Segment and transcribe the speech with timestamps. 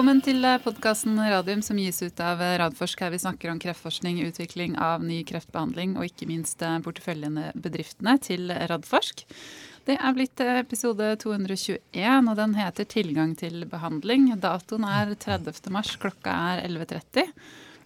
[0.00, 4.78] Velkommen til podkasten Radium som gis ut av Radforsk, her vi snakker om kreftforskning, utvikling
[4.80, 9.26] av ny kreftbehandling og ikke minst porteføljene bedriftene til Radforsk.
[9.84, 14.40] Det er blitt episode 221, og den heter 'Tilgang til behandling'.
[14.40, 15.68] Datoen er 30.
[15.68, 17.28] mars, klokka er 11.30.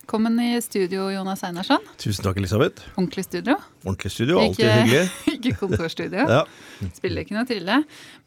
[0.05, 1.81] Velkommen i studio, Jonas Einarsson.
[1.97, 2.83] Tusen takk, Elisabeth.
[2.93, 3.55] Ordentlig studio.
[3.87, 5.05] Ordentlig studio, alltid ikke, hyggelig.
[5.39, 6.27] ikke kontorstudio.
[6.29, 6.43] ja.
[6.93, 7.79] Spiller ikke noe trille.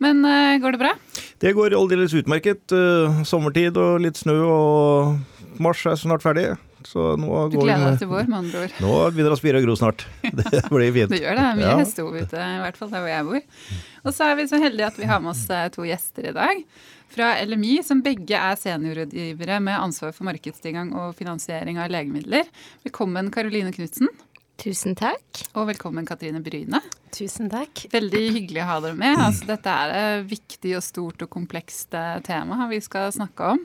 [0.02, 0.96] Men uh, går det bra?
[1.38, 2.74] Det går aldeles utmerket.
[2.74, 6.48] Uh, sommertid og litt snø, og mars er snart ferdig.
[6.88, 8.76] Så nå du gleder deg til vår, med andre ord?
[8.82, 10.10] Nå begynner det å spire og gro snart.
[10.58, 11.14] Det blir fint.
[11.14, 11.48] det gjør det.
[11.62, 11.80] Mye ja.
[11.84, 13.66] hestehov ute, i hvert fall der hvor jeg bor.
[14.02, 16.38] Og så er vi så heldige at vi har med oss eh, to gjester i
[16.42, 16.66] dag
[17.10, 22.50] fra LMI, som begge er seniorrådgivere med ansvar for markedstilgang og finansiering av legemidler.
[22.86, 24.12] Velkommen, Karoline Knutsen.
[24.58, 25.44] Tusen takk.
[25.54, 26.80] Og velkommen, Katrine Bryne.
[27.14, 27.84] Tusen takk.
[27.94, 29.20] Veldig hyggelig å ha dere med.
[29.22, 33.62] Altså, dette er et viktig og stort og komplekst eh, tema vi skal snakke om.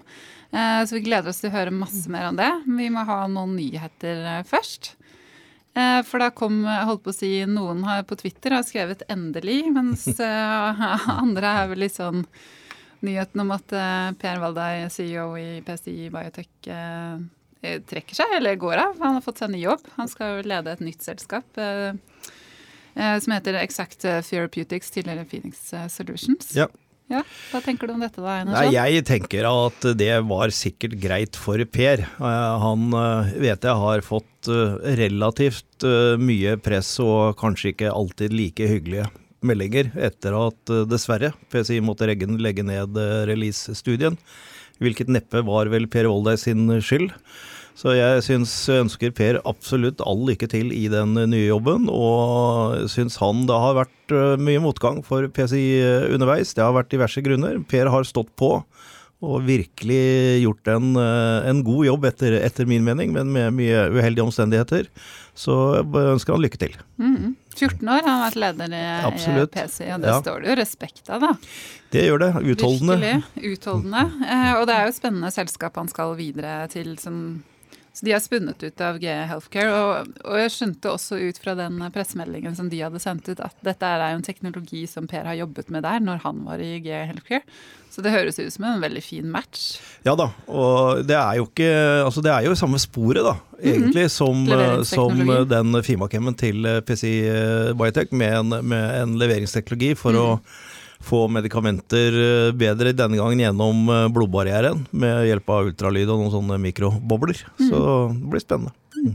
[0.53, 2.51] Eh, så vi gleder oss til å høre masse mer om det.
[2.69, 4.95] Vi må ha noen nyheter eh, først.
[5.73, 10.05] For da kom holdt på å si, Noen på Twitter har skrevet 'endelig', mens
[11.25, 12.27] andre er vel litt sånn
[13.07, 17.23] nyheten om at uh, Per Valdai, CEO i PSI Biotech, uh,
[17.63, 18.97] trekker seg, eller går av.
[19.03, 19.85] Han har fått seg ny jobb.
[19.99, 21.61] Han skal jo lede et nytt selskap
[22.93, 25.61] som heter Exact Therapeutics, tidligere Phoenix
[25.95, 26.51] Solutions.
[26.59, 26.67] Ja.
[27.09, 27.23] ja.
[27.53, 28.35] Hva tenker du om dette, da?
[28.45, 32.03] Nei, jeg tenker at det var sikkert greit for Per.
[32.19, 32.91] Han
[33.31, 34.51] vet jeg har fått
[34.99, 35.87] relativt
[36.21, 39.07] mye press og kanskje ikke alltid like hyggelige
[39.47, 44.19] meldinger etter at eh, dessverre PCI måtte legge ned eh, release-studien.
[44.83, 47.13] Hvilket neppe var vel Per Voldeis sin skyld.
[47.79, 53.17] Så jeg syns, ønsker Per absolutt all lykke til i den nye jobben, og syns
[53.23, 56.55] han det har vært eh, mye motgang for PCI underveis.
[56.57, 57.63] Det har vært diverse grunner.
[57.69, 58.59] Per har stått på
[59.23, 64.25] og virkelig gjort en, en god jobb, etter, etter, min mening, men med mye uheldige
[64.25, 64.89] omstendigheter.
[65.33, 66.75] Så jeg ønsker han lykke til.
[67.01, 67.37] Mm.
[67.53, 68.83] 14 år har han vært leder i,
[69.33, 70.19] i PC, og det ja.
[70.21, 71.31] står det jo respekt av, da.
[71.93, 72.31] Det gjør det.
[72.53, 72.99] Utholdende.
[73.01, 74.05] Virkelig utholdende.
[74.29, 77.17] Eh, og det er jo et spennende selskap han skal videre til som
[77.93, 79.73] så de har spunnet ut av GE Healthcare.
[79.77, 83.57] Og, og, jeg skjønte også ut fra den pressemeldingen som de hadde sendt ut, at
[83.65, 86.79] dette er jo en teknologi som Per har jobbet med der når han var i
[86.81, 87.45] GE Healthcare.
[87.93, 89.77] Så det høres ut som en veldig fin match.
[90.07, 91.69] Ja da, og det er jo ikke
[92.07, 93.69] Altså det er jo samme sporet, da, mhm.
[93.69, 94.85] egentlig, mm -hmm.
[94.85, 97.03] som, som, den Fimakemmen til PC
[97.77, 100.19] Biotech med en, med en leveringsteknologi for mm.
[100.19, 100.41] å
[101.05, 106.33] få medikamenter eh, bedre denne gangen gjennom eh, blodbarrieren med hjelp av ultralyd og noen
[106.37, 107.45] sånne mikrobobler.
[107.59, 107.69] Mm.
[107.69, 107.83] Så
[108.15, 108.75] det blir spennende.
[108.97, 109.15] Mm.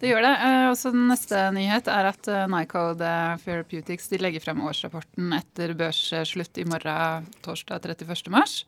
[0.00, 0.34] Det gjør det.
[0.72, 3.10] Og så neste nyhet er at Nycode
[3.44, 8.32] Therapeutics de legger frem årsrapporten etter børsslutt i morgen, torsdag 31.
[8.34, 8.64] mars.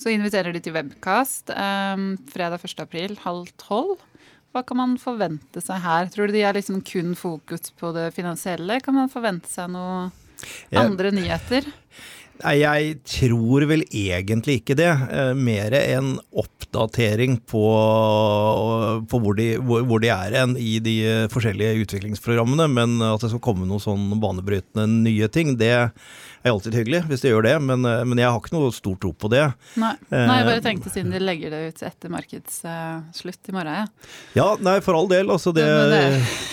[0.00, 1.52] Så inviterer de til webcast
[2.32, 2.82] fredag 1.
[2.82, 4.00] april halv tolv.
[4.50, 6.08] Hva kan man forvente seg her?
[6.10, 8.80] Tror du de er liksom kun fokus på det finansielle?
[8.82, 10.08] Kan man forvente seg noe
[10.74, 11.64] andre nyheter?
[12.40, 14.90] Nei, jeg tror vel egentlig ikke det.
[14.90, 17.64] Eh, mer en oppdatering på,
[19.10, 20.96] på hvor, de, hvor, hvor, de, er hen i de
[21.32, 22.68] forskjellige utviklingsprogrammene.
[22.72, 25.74] Men at det skal komme noen sånn banebrytende nye ting, det
[26.42, 28.96] er alltid hyggelig hvis de gjør det, men, eh, men, jeg har ikke noe stor
[29.00, 29.44] tro på det.
[29.80, 33.68] Nei, nei jeg bare tenkte siden de legger det ut etter markedsslutt i morgen.
[33.80, 33.84] Ja.
[34.38, 35.30] ja, nei, for all del.
[35.32, 35.66] Altså det,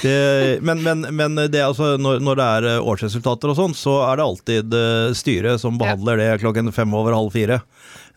[0.04, 0.18] det,
[0.66, 4.20] men, men, men det, altså, når, når, det er eh, årsresultater og sånn, så er
[4.20, 4.78] det alltid
[5.18, 6.34] styret som behandler ja.
[6.34, 7.62] det klokken fem over halv fire.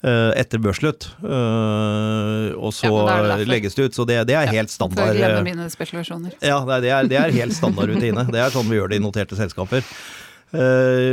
[0.01, 1.11] etter børsslutt.
[1.21, 3.95] og så ja, det legges det ut.
[3.99, 5.13] Så det, det er helt standard.
[5.13, 6.39] For å mine spekulasjoner.
[6.41, 8.25] Ja, det er, det er helt standard rutine.
[8.33, 9.85] Det er sånn vi gjør det i noterte selskaper.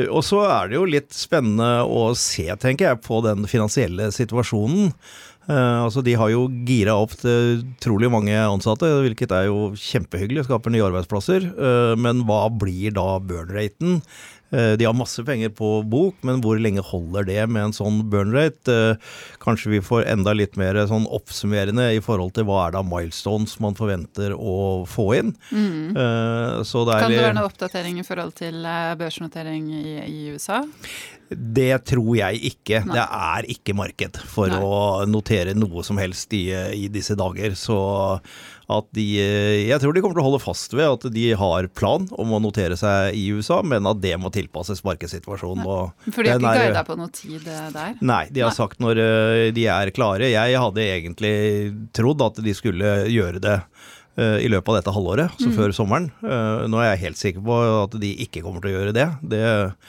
[0.07, 4.93] Og så er det jo litt spennende å se, tenker jeg, på den finansielle situasjonen.
[5.47, 10.73] Altså De har jo gira opp til utrolig mange ansatte, hvilket er jo kjempehyggelig, skaper
[10.73, 11.47] nye arbeidsplasser.
[11.99, 14.01] Men hva blir da burn-raten?
[14.49, 17.99] Eh, de har masse penger på bok, men hvor lenge holder det med en sånn
[18.11, 18.71] burn rate?
[18.71, 22.81] Eh, kanskje vi får enda litt mer sånn oppsummerende i forhold til hva er det
[22.81, 25.35] av milestones man forventer å få inn.
[25.51, 26.63] Mm.
[26.67, 28.65] Så det kan det være noe oppdatering i forhold til
[28.99, 30.61] børsnotering i, i USA?
[31.27, 32.81] Det tror jeg ikke.
[32.87, 32.95] Nei.
[32.95, 34.59] Det er ikke marked for Nei.
[34.63, 37.55] å notere noe som helst i, i disse dager.
[37.59, 37.77] Så
[38.69, 39.03] at de
[39.69, 42.39] Jeg tror de kommer til å holde fast ved at de har plan om å
[42.43, 45.63] notere seg i USA, men at det må tilpasses markedssituasjonen.
[46.11, 47.93] For de har ikke guida på noe tid eh, der?
[48.03, 48.57] Nei, de har nei.
[48.59, 50.27] sagt når eh, de er klare.
[50.33, 51.35] Jeg hadde egentlig
[51.95, 53.55] trodd at de skulle gjøre det
[54.17, 55.43] eh, i løpet av dette halvåret, Mm.
[55.45, 56.09] så før sommeren.
[56.25, 59.07] Eh, Nå er jeg helt sikker på at de ikke kommer til å gjøre det.
[59.21, 59.43] Det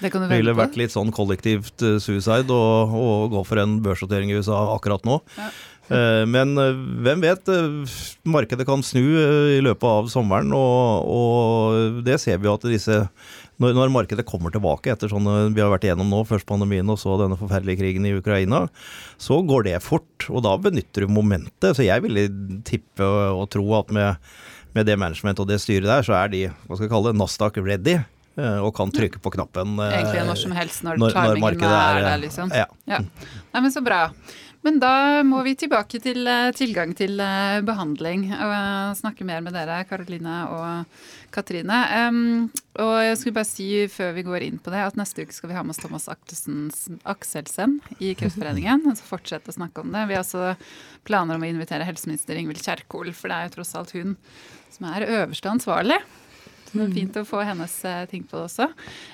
[0.06, 4.60] Det ville vært litt sånn kollektivt eh, suicide å gå for en børsnotering i USA
[4.76, 5.18] akkurat nå.
[5.40, 5.50] Ja.
[5.98, 6.74] Eh, Men eh,
[7.06, 7.92] hvem vet, eh,
[8.28, 9.00] markedet kan snu
[9.56, 12.98] i løpet av sommeren, og, og det ser vi at disse
[13.58, 15.24] når, når markedet kommer tilbake etter sånn
[15.56, 18.66] vi har vært igjennom nå, først pandemien og så denne forferdelige krigen i Ukraina,
[19.18, 21.72] så går det fort, og da benytter du momentet.
[21.74, 22.28] Så jeg ville
[22.68, 24.30] tippe og, tro at med,
[24.76, 27.18] med det management og det styret der, så er de hva skal jeg kalle det,
[27.18, 27.96] Nasdaq ready.
[28.38, 31.96] Og kan trykke på knappen Egentlig når som helst, når, når- når timingen markedet er,
[31.96, 32.52] er, der, liksom.
[32.54, 32.68] ja.
[32.86, 33.00] Ja.
[33.50, 34.04] Nei, men så bra.
[34.68, 39.40] Men da må vi tilbake til eh, tilgang til eh, behandling og eh, snakke mer
[39.40, 40.98] med dere, Karoline og
[41.32, 41.78] Katrine.
[42.04, 45.32] Um, og jeg skulle bare si før vi går inn på det, at neste uke
[45.32, 48.84] skal vi ha med oss Thomas Akselsen i Kreftforeningen.
[48.90, 50.04] og så fortsette å snakke om det.
[50.10, 50.52] Vi har også
[51.08, 54.18] planer om å invitere helseminister Ingvild Kjerkol, for det er jo tross alt hun
[54.74, 56.02] som er øverste ansvarlig.
[56.68, 58.68] Så det er fint å få hennes eh, ting på det også.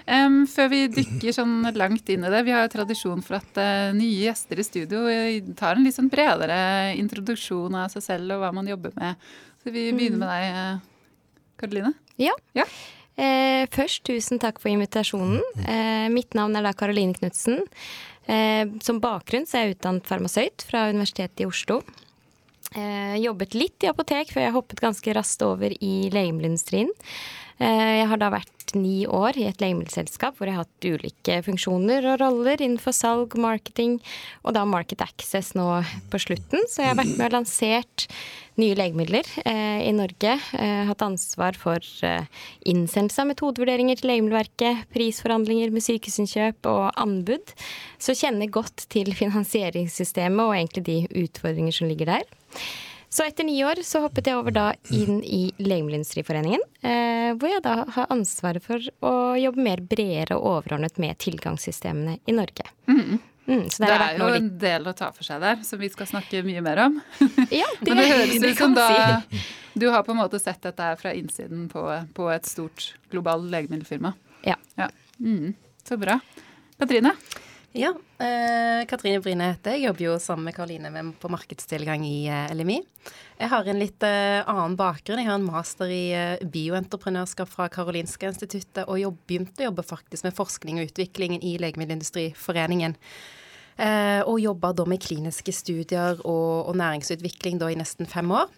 [0.08, 3.60] Um, før vi dykker sånn langt inn i det, vi har jo tradisjon for at
[3.62, 6.58] uh, nye gjester i studio eh, tar en litt sånn bredere
[6.98, 9.22] introduksjon av seg selv og hva man jobber med.
[9.62, 10.90] Så vi begynner med deg,
[11.62, 11.94] Karoline.
[12.20, 12.34] Ja.
[12.58, 12.66] Ja.
[13.14, 15.38] Eh, først, tusen takk for invitasjonen.
[15.62, 17.62] Eh, mitt navn er da Karoline Knutsen.
[18.26, 21.82] Eh, som bakgrunn så er jeg utdannet farmasøyt fra Universitetet i Oslo.
[22.74, 26.90] Eh, jobbet litt i apotek før jeg hoppet ganske raskt over i legemiddelindustrien.
[27.62, 31.40] Eh, jeg har da vært ni år i et legemiddelselskap hvor jeg har hatt ulike
[31.46, 33.98] funksjoner og roller innenfor salg, marketing
[34.42, 35.68] og da market access nå
[36.10, 36.64] på slutten.
[36.70, 38.08] Så jeg har vært med og lansert
[38.60, 40.36] nye legemidler eh, i Norge.
[40.58, 42.26] Eh, hatt ansvar for eh,
[42.70, 47.54] innsendelse av metodevurderinger til Legemiddelverket, prisforhandlinger med sykehusinnkjøp og anbud.
[47.98, 52.26] Så kjenner godt til finansieringssystemet og egentlig de utfordringer som ligger der.
[53.14, 57.62] Så etter ni år så hoppet jeg over da inn i Legemiddelindustriforeningen, eh, hvor jeg
[57.62, 62.66] da har ansvaret for å jobbe mer bredere og overordnet med tilgangssystemene i Norge.
[62.90, 63.20] Mm,
[63.70, 66.10] så Det der er jo en del å ta for seg der, som vi skal
[66.10, 66.98] snakke mye mer om.
[67.54, 68.90] Ja, Men det høres det ut som da
[69.78, 71.86] du har på en måte sett dette her fra innsiden på,
[72.18, 74.14] på et stort globalt legemiddelfirma.
[74.42, 74.58] Ja.
[75.20, 75.54] Mm,
[75.86, 76.18] så bra.
[76.82, 77.14] Katrine?
[77.76, 77.88] Ja,
[78.22, 79.88] eh, Katrine Bryne heter jeg.
[79.88, 82.76] Jobber jo sammen med Karoline på markedstilgang i eh, LMI.
[83.40, 85.18] Jeg har en litt eh, annen bakgrunn.
[85.18, 89.82] Jeg har en master i eh, bioentreprenørskap fra Karolinska instituttet, og jobb, begynte å jobbe
[89.88, 92.94] faktisk med forskning og utviklingen i Legemiddelindustriforeningen.
[93.74, 98.54] Eh, og jobba da med kliniske studier og, og næringsutvikling da i nesten fem år.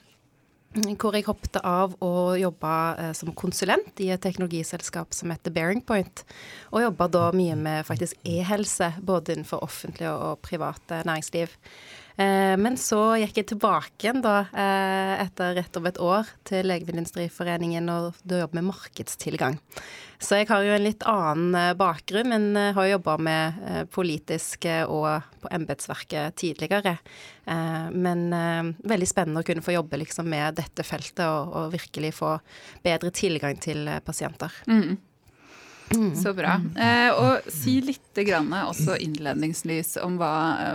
[0.77, 5.81] Hvor jeg hoppet av og jobba eh, som konsulent i et teknologiselskap som heter Bearing
[5.81, 6.21] Point.
[6.75, 11.55] Og jobba da mye med faktisk e-helse, både innenfor offentlig og, private privat eh, næringsliv.
[12.17, 16.67] Eh, men så gikk jeg tilbake igjen da, eh, etter rett over et år til
[16.71, 19.59] Legemiddelindustriforeningen og da jobbet med markedstilgang.
[20.19, 23.97] Så jeg har jo en litt annen eh, bakgrunn, men eh, har jobba med politiske
[24.07, 26.97] politisk eh, og på embetsverket tidligere.
[27.47, 28.25] Men
[28.83, 32.33] veldig spennende å kunne få jobbe liksom med dette feltet og, og virkelig få
[32.83, 34.51] bedre tilgang til pasienter.
[34.67, 36.17] Mm.
[36.19, 36.57] Så bra.
[36.75, 40.33] Eh, og si litt grann også innledningslys om hva,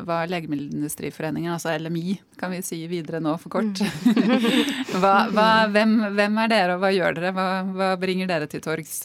[0.07, 3.81] hva Legemiddelindustriforeningen, altså LMI, kan vi si videre nå for kort.
[5.01, 7.33] hva, hva, hvem, hvem er dere, og hva gjør dere?
[7.75, 9.03] Hva bringer dere til torgs?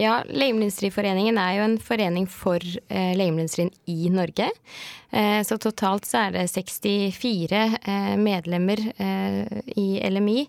[0.00, 4.48] Ja, Legemiddelindustriforeningen er jo en forening for eh, legemiddelindustrien i Norge.
[5.10, 10.46] Eh, så totalt så er det 64 eh, medlemmer eh, i LMI.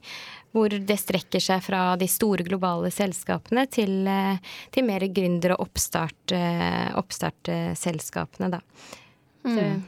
[0.53, 4.39] Hvor det strekker seg fra de store globale selskapene til, eh,
[4.71, 8.61] til mer gründer- og oppstart, eh, oppstartselskapene, da.
[9.43, 9.81] Så,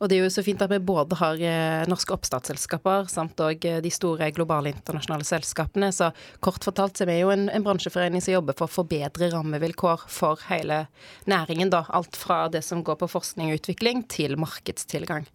[0.00, 3.64] Og det er jo så fint at vi både har eh, norske oppstartsselskaper samt òg
[3.68, 5.90] eh, de store globale internasjonale selskapene.
[5.92, 6.10] Så
[6.44, 10.06] kort fortalt så er vi jo en, en bransjeforening som jobber for å forbedre rammevilkår
[10.08, 10.86] for hele
[11.28, 11.70] næringen.
[11.74, 11.82] da.
[11.88, 15.26] Alt fra det som går på forskning og utvikling til markedstilgang.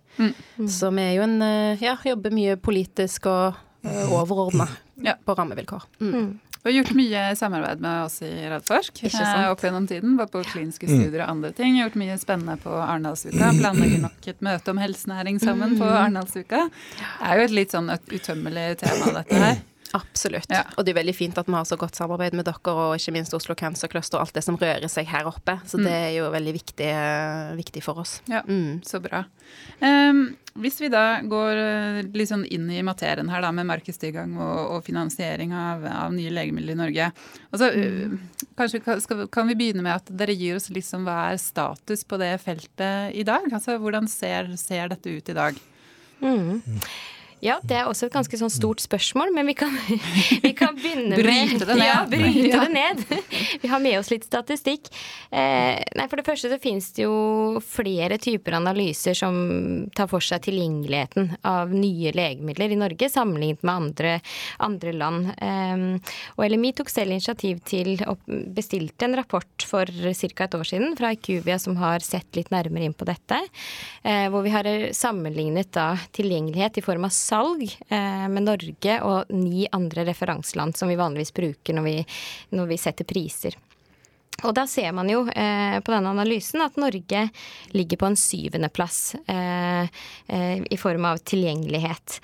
[0.70, 4.68] Så vi er jo en eh, ja, jobber mye politisk og overordna
[5.04, 5.16] Ja.
[5.26, 5.84] på rammevilkår.
[6.00, 6.40] Mm.
[6.64, 10.14] Du har gjort mye samarbeid med oss i Radforsk eh, opp gjennom tiden.
[10.16, 11.76] Bare på kliniske studier og andre ting.
[11.76, 13.50] Gjort mye spennende på Arendalsuka.
[13.58, 16.70] Planlegger nok et møte om helsenæring sammen på Arendalsuka.
[16.72, 19.60] Det er jo et litt sånn utømmelig tema, dette her.
[19.94, 20.50] Absolutt.
[20.50, 20.64] Ja.
[20.78, 23.14] Og det er veldig fint at vi har så godt samarbeid med dere, og ikke
[23.14, 25.60] minst Oslo Cancer Cluster og alt det som rører seg her oppe.
[25.70, 28.16] Så det er jo veldig viktig, eh, viktig for oss.
[28.28, 28.82] Ja, Mm.
[28.84, 29.26] så bra.
[29.82, 34.34] Um, hvis vi da går eh, litt sånn inn i materien her da, med markedstilgang
[34.38, 37.12] og, og finansiering av, av nye legemidler i Norge.
[37.52, 38.18] Altså, eh,
[38.58, 42.18] kanskje skal, kan vi begynne med at dere gir oss liksom hva er status på
[42.18, 43.46] det feltet i dag?
[43.54, 45.62] Altså, hvordan ser, ser dette ut i dag?
[46.24, 46.62] Mm.
[47.44, 49.74] Ja, det er også et ganske sånn stort spørsmål, men vi kan,
[50.46, 51.88] vi kan begynne Bryte med det ned.
[51.90, 52.62] Ja, bryte Ja.
[52.64, 53.02] det ned.
[53.64, 54.88] Vi har med oss litt statistikk.
[55.34, 59.36] Eh, nei, For det første så finnes det jo flere typer analyser som
[59.98, 64.14] tar for seg tilgjengeligheten av nye legemidler i Norge, sammenlignet med andre,
[64.64, 65.34] andre land.
[65.36, 68.16] Eh, og LMI tok selv initiativ til å
[68.56, 70.48] bestilte en rapport for ca.
[70.48, 73.42] et år siden fra IQVIA som har sett litt nærmere inn på dette.
[74.04, 79.34] Eh, hvor vi har sammenlignet da tilgjengelighet i form av salg eh, med Norge og
[79.34, 82.00] ni andre referanseland som vi vanligvis bruker når vi,
[82.54, 83.58] når vi setter priser.
[84.44, 87.22] Og da ser man jo eh, på denne analysen at Norge
[87.78, 89.86] ligger på en syvendeplass eh,
[90.28, 92.18] eh, i form av tilgjengelighet.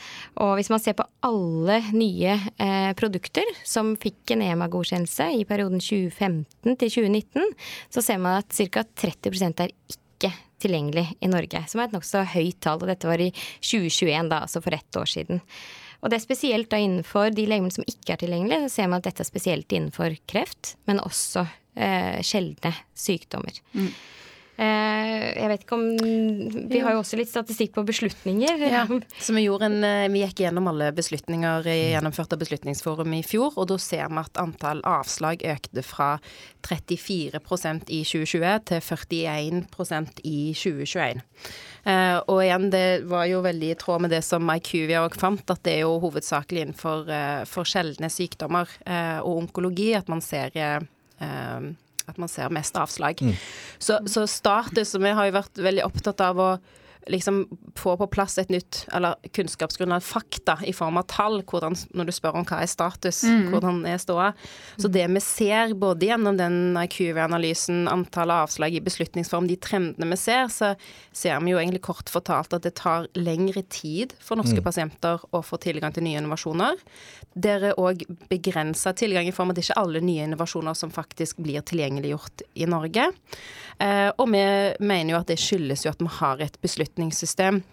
[0.44, 5.80] Og hvis man ser på alle nye eh, produkter som fikk en EMA-godkjennelse i perioden
[5.80, 7.58] 2015 til 2019,
[7.94, 8.84] så ser man at ca.
[9.06, 10.09] 30 er ikke
[10.62, 12.82] tilgjengelig i Norge, som er et nokså høyt tall.
[12.84, 15.44] Og dette var i 2021, da, altså for ett år siden.
[16.00, 19.02] Og det er spesielt da innenfor de legemene som ikke er tilgjengelige, så ser man
[19.02, 21.44] at dette er spesielt innenfor kreft, men også
[21.76, 23.60] eh, sjeldne sykdommer.
[23.76, 23.92] Eh,
[24.60, 25.86] jeg vet ikke om
[26.70, 28.60] Vi har jo også litt statistikk på beslutninger.
[28.70, 28.82] Ja,
[29.20, 33.54] så vi, en, eh, vi gikk gjennom alle beslutninger i- gjennomført av Beslutningsforum i fjor,
[33.56, 36.20] og da ser vi at antall avslag økte fra
[36.62, 41.22] 34% i 2020 til 41% i 2021.
[41.86, 45.50] Eh, og igjen, det var jo veldig i tråd med det som IQVIA òg fant,
[45.50, 50.22] at det er jo hovedsakelig innenfor eh, for sjeldne sykdommer eh, og onkologi at man
[50.22, 50.80] ser eh,
[51.24, 51.70] eh,
[52.10, 53.22] at man ser mest avslag.
[53.78, 56.52] Så, så status, vi har jo vært veldig opptatt av å
[57.10, 62.10] liksom få på plass et nytt eller kunnskapsgrunnlag, fakta, i form av tall, hvordan, når
[62.10, 64.32] du spør om hva er status, hvordan er ståa.
[64.78, 70.20] Så det vi ser både gjennom den IQV-analysen, antallet avslag i beslutningsform, de trendene vi
[70.20, 70.74] ser, så
[71.16, 75.42] ser vi jo egentlig kort fortalt at det tar lengre tid for norske pasienter å
[75.46, 76.78] få tilgang til nye innovasjoner.
[77.34, 80.94] Der er òg begrensa tilgang i form av at det ikke alle nye innovasjoner som
[80.94, 83.10] faktisk blir tilgjengeliggjort i Norge.
[83.80, 84.44] Eh, og vi
[84.84, 86.58] mener jo at det skyldes jo at vi har et
[87.00, 87.64] beslutningssystem,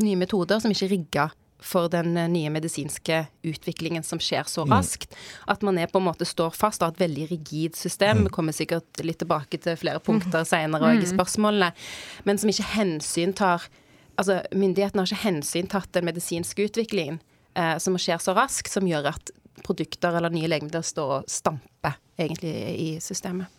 [0.00, 1.30] nye metoder, som ikke er rigga
[1.62, 5.14] for den eh, nye medisinske utviklingen som skjer så raskt.
[5.46, 8.24] At man er på en måte står fast og har et veldig rigid system.
[8.24, 11.72] Vi kommer sikkert litt tilbake til flere punkter senere òg i spørsmålene.
[12.24, 13.68] Men som ikke hensyntar
[14.20, 17.16] Altså, myndighetene har ikke hensyntatt den medisinske utviklingen
[17.56, 19.30] eh, som skjer så raskt, som gjør at
[19.60, 23.52] produkter eller nye legemidler står og stamper egentlig i systemet.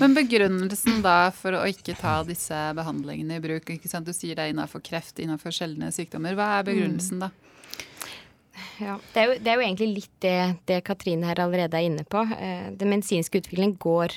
[0.00, 4.08] Men begrunnelsen da for å ikke ta disse behandlingene i bruk, ikke sant?
[4.08, 7.32] du sier det er innenfor kreft, innenfor sjeldne sykdommer, hva er begrunnelsen da?
[8.82, 10.38] Ja, det, er jo, det er jo egentlig litt det,
[10.68, 12.24] det Katrine her allerede er inne på.
[12.36, 14.16] Eh, Den medisinske utviklingen går,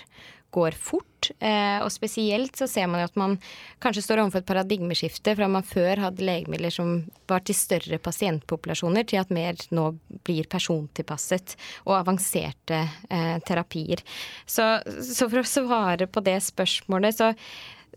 [0.56, 1.14] går fort.
[1.39, 3.38] Eh, Og spesielt så ser man jo at man
[3.84, 6.98] kanskje står overfor et paradigmeskifte fra man før hadde legemidler som
[7.29, 9.91] var til større pasientpopulasjoner, til at mer nå
[10.27, 11.55] blir persontilpasset
[11.86, 14.03] og avanserte eh, terapier.
[14.46, 17.34] Så, så for å svare på det spørsmålet, så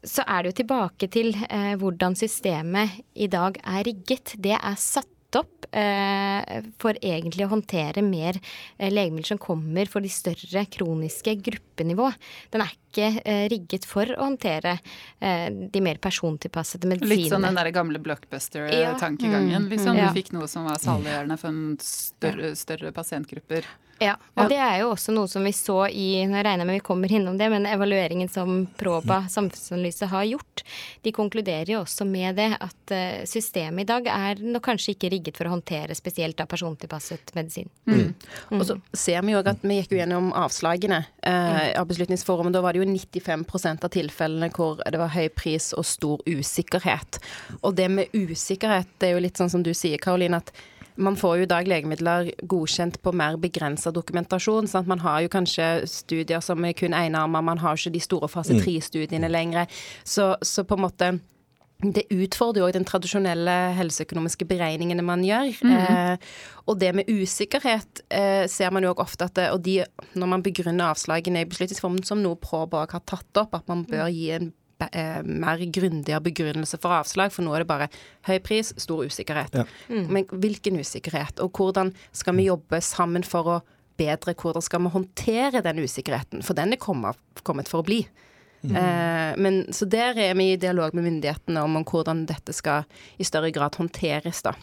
[0.06, 4.36] så er det jo tilbake til eh, hvordan systemet i dag er rigget.
[4.38, 10.04] Det er satt opp eh, for egentlig å håndtere mer eh, legemidler som kommer for
[10.04, 12.10] de større kroniske gruppenivå.
[12.54, 14.78] Den er ikke eh, rigget for å håndtere
[15.18, 17.18] de mer persontilpassede medisinene.
[17.24, 19.98] Litt sånn den der gamle blockbuster-tankegangen, liksom.
[19.98, 20.08] Ja.
[20.08, 23.66] Du fikk noe som var saliggjørende for en større, større pasientgrupper.
[23.98, 26.76] Ja, og det er jo også noe som vi så i Nå regner jeg med
[26.78, 30.62] vi kommer innom det, men evalueringen som Proba samfunnsanalyse har gjort,
[31.02, 35.10] de konkluderer jo også med det at eh, systemet i dag er nok kanskje ikke
[35.14, 37.70] rigget for å håndtere spesielt av persontilpasset medisin.
[38.54, 42.54] Og så ser vi jo også at vi gikk jo gjennom avslagene eh, av Beslutningsforumet.
[42.54, 47.20] da var det jo 95% av tilfellene hvor det var høy pris og stor usikkerhet.
[47.62, 50.52] Og det med usikkerhet, det er jo litt sånn som du sier, Karoline, at
[50.98, 54.68] man får jo i dag legemidler godkjent på mer begrensa dokumentasjon.
[54.70, 54.90] Sant?
[54.90, 58.28] Man har jo kanskje studier som er kun enarma, man har jo ikke de store
[58.28, 59.70] fase tre-studiene lenger.
[60.04, 61.12] Så, så på en måte
[61.78, 65.52] det utfordrer jo òg den tradisjonelle helseøkonomiske beregningene man gjør.
[65.78, 66.14] Eh,
[66.66, 69.84] og det med usikkerhet eh, ser man jo òg ofte at det, Og de,
[70.18, 74.10] når man begrunner avslagene i beslutningsformen som noe Proba har tatt opp, at man bør
[74.10, 77.88] gi en mer grundigere begrunnelse for avslag, for nå er det bare
[78.28, 79.56] høy pris, stor usikkerhet.
[79.58, 79.64] Ja.
[79.88, 83.58] Men hvilken usikkerhet, og hvordan skal vi jobbe sammen for å
[83.98, 88.04] bedre hvordan skal vi håndtere den usikkerheten, for den er kommet, kommet for å bli.
[88.62, 92.88] Eh, men, så der er vi i dialog med myndighetene om, om hvordan dette skal
[93.18, 94.42] i større grad håndteres.
[94.42, 94.54] da.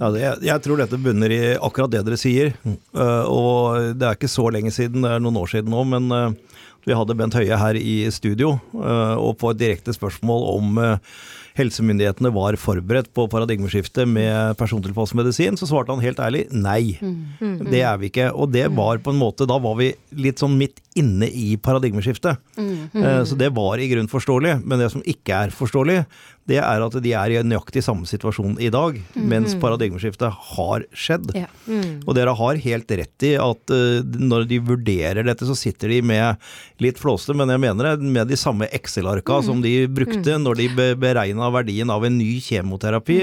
[0.00, 2.54] Ja, det, jeg tror dette bunner i akkurat det dere sier.
[2.96, 6.08] Uh, og det er ikke så lenge siden, det er noen år siden nå, men
[6.16, 10.80] eh, Vi hadde Bent Høie her i studio, eh, og på et direkte spørsmål om
[10.82, 11.12] eh,
[11.54, 16.96] helsemyndighetene var forberedt på paradigmeskiftet med persontilpasset medisin, så svarte han helt ærlig nei.
[17.70, 18.30] Det er vi ikke.
[18.34, 22.40] Og det var på en måte Da var vi litt sånn midt inne i paradigmeskiftet.
[22.58, 24.58] Eh, Så det var i grunn forståelig.
[24.64, 26.00] Men det som ikke er forståelig,
[26.50, 31.30] det er at de er i nøyaktig samme situasjon i dag, mens paradigmeskiftet har skjedd.
[31.38, 31.46] Ja.
[32.02, 36.00] Og dere har helt rett i at uh, når de vurderer dette, så sitter de
[36.12, 36.42] med
[36.82, 40.68] litt flåste, men jeg mener det, med de samme Excel-arka som de brukte når de
[40.74, 43.20] be beregna verdien av en ny kjemoterapi,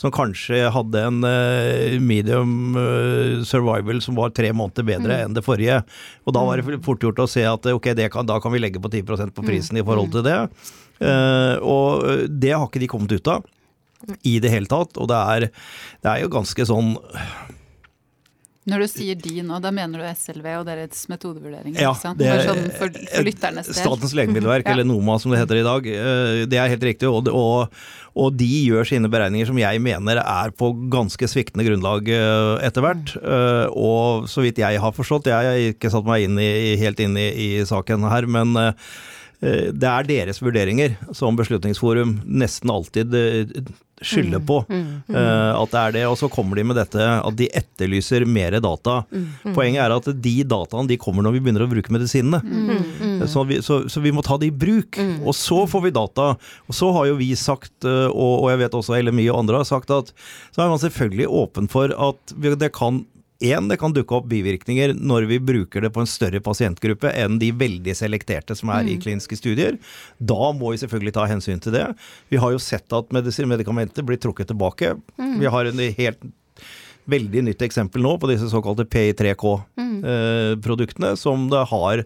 [0.00, 5.44] som kanskje hadde en uh, medium uh, survival som var tre måneder bedre enn det
[5.44, 5.82] forrige.
[6.24, 8.62] Og da var det fort gjort å se at ok, det kan, da kan vi
[8.64, 10.38] legge på 10% på prisen i forhold til det.
[11.00, 13.46] Eh, og eh, det har ikke de kommet ut av
[14.26, 14.96] i det hele tatt.
[14.98, 15.48] Og det er,
[16.02, 16.96] det er jo ganske sånn
[18.62, 21.80] Når du sier de nå, da mener du SLV og deres metodevurderinger?
[21.82, 23.70] Ja, det- er, sånn for, for lytternes.
[23.74, 24.76] Statens legemiddelverk, Ja.
[24.76, 25.86] eller NOMA som det heter i dag.
[25.90, 27.10] eh, Det er helt riktig.
[27.10, 27.74] Og, og,
[28.14, 32.86] og de gjør sine beregninger som jeg mener er på ganske sviktende grunnlag eh, etter
[32.86, 33.16] hvert.
[33.18, 37.02] Eh, Og så vidt jeg har forstått, jeg har ikke satt meg inn i, helt
[37.02, 38.72] inn i, i saken her, men eh,
[39.42, 43.56] det er deres vurderinger som Beslutningsforum nesten alltid eh,
[44.02, 44.56] skylder på.
[44.70, 46.04] eh, At det er det.
[46.10, 49.00] Og så kommer de med dette at de etterlyser mer data.
[49.54, 52.40] Poenget er at de dataene de kommer når vi begynner å bruke medisinene.
[53.30, 54.98] Så, vi, så, så vi må ta det i bruk.
[55.26, 56.32] Og så får vi data.
[56.66, 59.62] Og så har jo vi sagt, eh, og, og jeg vet også LMI og andre
[59.62, 60.10] har sagt at
[60.54, 63.04] så er man selvfølgelig åpen for at det kan
[63.50, 67.40] en, det kan dukke opp bivirkninger når vi bruker det på en større pasientgruppe enn
[67.42, 69.78] de veldig selekterte som er i kliniske studier.
[70.18, 71.88] Da må vi selvfølgelig ta hensyn til det.
[72.32, 74.94] Vi har jo sett at medikamenter blir trukket tilbake.
[75.16, 76.20] Vi har en helt
[77.10, 81.96] veldig nytt eksempel nå på disse såkalte PI3K-produktene, som det har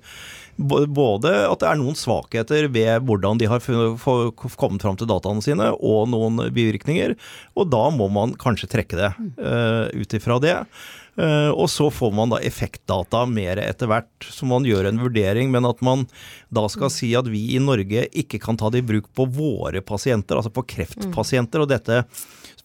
[0.56, 5.66] både at det er noen svakheter ved hvordan de har kommet fram til dataene sine,
[5.76, 7.10] og noen bivirkninger.
[7.56, 10.56] Og da må man kanskje trekke det uh, ut ifra det.
[11.16, 15.50] Eh, og så får man da effektdata mer etter hvert, så man gjør en vurdering.
[15.54, 16.06] Men at man
[16.52, 19.82] da skal si at vi i Norge ikke kan ta det i bruk på våre
[19.84, 21.64] pasienter, altså på kreftpasienter.
[21.64, 22.04] Og dette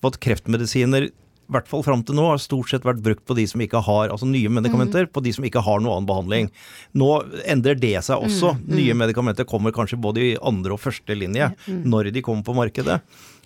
[0.01, 1.11] på at kreftmedisiner
[1.51, 3.81] i hvert fall fram til nå har stort sett vært brukt på de som ikke
[3.83, 6.47] har altså nye medikamenter, på de som ikke har noen annen behandling.
[6.95, 7.09] Nå
[7.43, 8.53] endrer det seg også.
[8.71, 13.01] Nye medikamenter kommer kanskje både i andre og første linje når de kommer på markedet.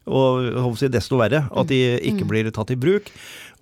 [0.06, 1.80] Og desto verre at de
[2.12, 3.10] ikke blir tatt i bruk.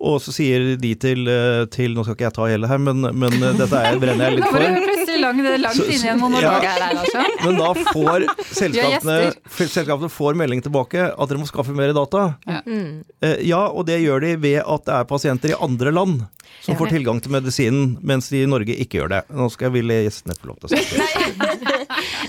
[0.04, 3.00] Og så sier de til, eh, til Nå skal ikke jeg ta hele her, men,
[3.16, 4.60] men eh, dette er, brenner jeg litt for.
[4.60, 7.24] du plutselig langt, langt inne i en monolog her, her altså.
[7.44, 9.16] Men da får selskapene,
[9.56, 12.26] selskapene får melding tilbake at dere må skaffe mer data.
[12.48, 12.60] Ja.
[12.68, 16.24] Eh, Ja, og det gjør de ved at det er pasienter i andre land
[16.64, 16.78] som Ja.
[16.78, 19.22] får tilgang til medisinen, mens de i Norge ikke gjør det.
[19.36, 21.73] Nå skal jeg ville gjestene få lov til å snakke.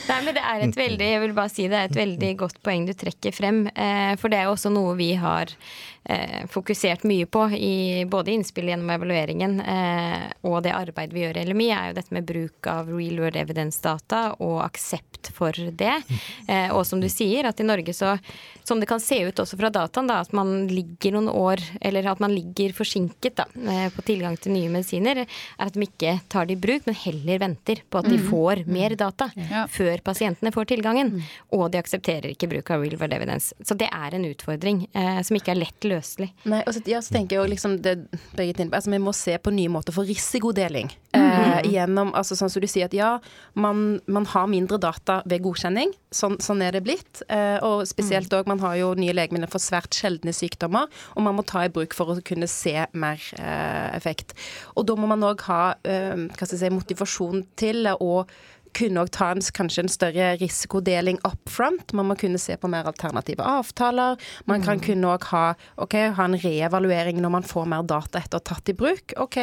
[0.09, 2.61] Nei, men det er et veldig jeg vil bare si det er et veldig godt
[2.65, 3.65] poeng du trekker frem.
[3.71, 5.51] Eh, for det er jo også noe vi har
[6.03, 7.75] eh, fokusert mye på i
[8.09, 12.15] både innspill gjennom evalueringen eh, og det arbeidet vi gjør i LMI, er jo dette
[12.15, 15.95] med bruk av real world evidence-data og aksept for det.
[16.47, 18.17] Eh, og som du sier, at i Norge så
[18.65, 22.07] Som det kan se ut også fra dataen, da, at man ligger noen år, eller
[22.09, 25.27] at man ligger forsinket da, eh, på tilgang til nye medisiner, er
[25.67, 28.95] at de ikke tar det i bruk, men heller venter på at de får mer
[28.97, 29.67] data Ja.
[29.69, 31.21] før pasientene får tilgangen.
[31.53, 33.53] Og de aksepterer ikke bruk av real world evidence.
[33.63, 36.31] Så det er en utfordring eh, som ikke er lett løselig.
[36.49, 37.95] Nei, og så, ja, så tenker jeg jo liksom det
[38.35, 40.89] Birgit altså Vi må se på nye måter for risikodeling.
[41.13, 43.19] Eh, gjennom, altså Sånn som du sier at ja,
[43.53, 45.93] man, man har mindre data ved godkjenning.
[46.15, 47.21] Sånn, sånn er det blitt.
[47.31, 51.37] Eh, og spesielt òg, man har jo nye legemidler for svært sjeldne sykdommer, og man
[51.37, 54.35] må ta i bruk for å kunne se mer eh, effekt.
[54.75, 58.25] Og da må man òg ha eh, hva skal jeg si, motivasjon til å
[58.75, 61.93] kunne òg ta en, kanskje en større risikodeling up front.
[61.95, 64.19] Man må kunne se på mer alternative avtaler.
[64.49, 65.45] Man kan kunne òg ha,
[65.81, 69.15] okay, ha en reevaluering når man får mer data etter tatt i bruk.
[69.21, 69.37] Ok,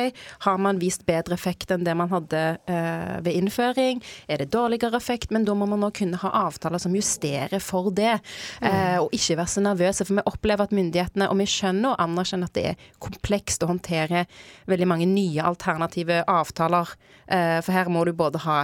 [0.46, 4.02] Har man vist bedre effekt enn det man hadde eh, ved innføring?
[4.28, 5.30] Er det dårligere effekt?
[5.32, 8.18] Men da må man òg kunne ha avtaler som justerer for det.
[8.60, 12.04] Eh, og ikke være så nervøse, for vi opplever at myndighetene, og vi skjønner og
[12.04, 14.26] anerkjenner at det er komplekst å håndtere
[14.70, 16.94] veldig mange nye alternative avtaler.
[17.32, 18.62] Eh, for her må du både ha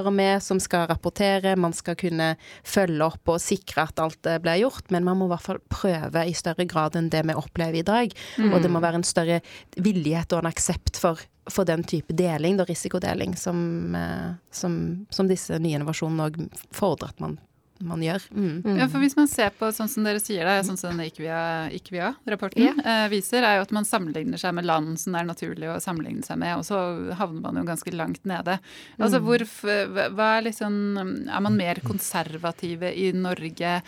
[0.00, 4.38] klinikere med som skal rapportere, man skal kunne følge opp og sikre at alt eh,
[4.38, 7.34] blir gjort, men man må i hvert fall prøve i større grad enn det vi
[7.34, 8.14] opplever i dag.
[8.52, 9.40] Og det må være en større
[9.76, 15.28] villighet og en aksept for, for den type deling, da, risikodeling, som, eh, som, som
[15.28, 16.40] disse nye innovasjonene òg
[16.72, 17.38] fordrer at man
[17.86, 18.24] man gjør.
[18.34, 18.78] Mm.
[18.78, 22.62] Ja, for Hvis man ser på sånn som dere sier det, sånn som denne IKVIA-rapporten
[22.62, 22.80] yeah.
[22.84, 25.80] eh, viser, er jo at man sammenligner seg med land som det er naturlig å
[25.82, 26.78] sammenligne seg med, og så
[27.18, 28.58] havner man jo ganske langt nede.
[29.00, 33.80] Altså, hvor, hva er liksom Er man mer konservative i Norge?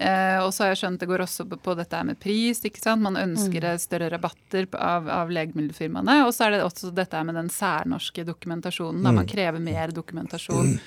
[0.00, 2.62] Eh, og så har jeg skjønt det går også på, dette her med pris.
[2.64, 3.04] ikke sant?
[3.04, 6.22] Man ønsker eh, større rabatter av, av legemiddelfirmaene.
[6.24, 9.04] Og så er det også dette her med den særnorske dokumentasjonen.
[9.04, 10.78] Da man krever mer dokumentasjon.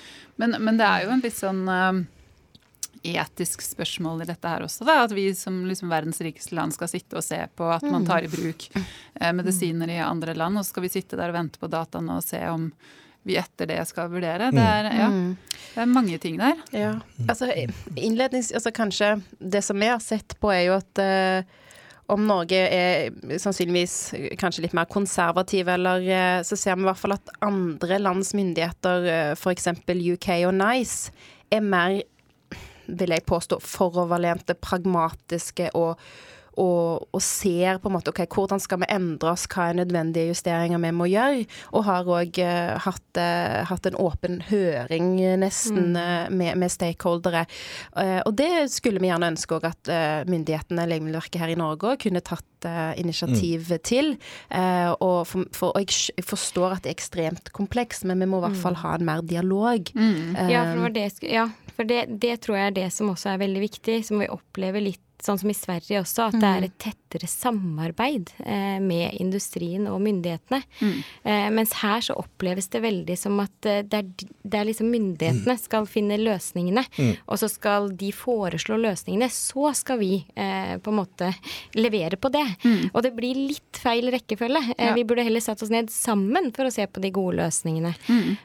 [0.41, 2.04] Men, men det er jo en litt sånn eh,
[3.03, 4.85] etisk spørsmål i dette her også.
[4.87, 8.07] Da, at vi som liksom verdens rikeste land skal sitte og se på at man
[8.07, 11.37] tar i bruk eh, medisiner i andre land, og så skal vi sitte der og
[11.37, 12.69] vente på dataene og se om
[13.23, 14.49] vi etter det skal vurdere.
[14.51, 15.09] Det er, ja,
[15.73, 16.59] det er mange ting der.
[16.75, 16.93] Ja.
[17.27, 17.47] Altså,
[17.95, 18.51] innlednings...
[18.51, 21.61] Altså, kanskje det som vi har sett på, er jo at eh,
[22.11, 23.95] om Norge er sannsynligvis
[24.39, 28.33] kanskje litt mer konservativ, eller eh, så ser vi i hvert fall at andre lands
[28.35, 29.71] myndigheter, uh, f.eks.
[29.87, 31.13] UK og NICE,
[31.53, 32.01] er mer,
[32.87, 35.99] vil jeg påstå, foroverlente, pragmatiske og
[36.59, 40.31] og, og ser på en måte ok, hvordan skal vi endre oss, hva er nødvendige
[40.31, 41.45] justeringer vi må gjøre.
[41.73, 46.71] Og har òg uh, hatt, uh, hatt en åpen høring uh, nesten uh, med, med
[46.71, 47.45] stakeholdere.
[48.23, 49.89] Og det skulle vi gjerne ønske òg at
[50.29, 54.13] myndighetene, Legemiddelverket her i Norge kunne tatt initiativ initiativ til.
[54.51, 58.47] Og, for, for, og jeg, forstår at det er ekstremt komplekst, men vi må i
[58.47, 59.91] hvert fall ha en mer dialog.
[60.49, 63.65] Ja, for, det, ja, for det, det tror jeg er det som også er veldig
[63.67, 67.27] viktig, som vi opplever litt sånn som i Sverige også, at det er et tettere
[67.29, 70.62] samarbeid eh, med industrien og myndighetene.
[71.23, 74.89] Eh, mens her så oppleves det veldig som at eh, det, er, det er liksom
[74.93, 76.83] myndighetene skal finne løsningene,
[77.27, 81.31] og så skal de foreslå løsningene, så skal vi eh, på en måte
[81.77, 82.45] levere på det.
[82.93, 84.63] Og det blir litt feil rekkefølge.
[84.77, 84.93] Eh, Ja.
[84.97, 87.93] Vi burde heller satt oss ned sammen for å se på de gode løsningene.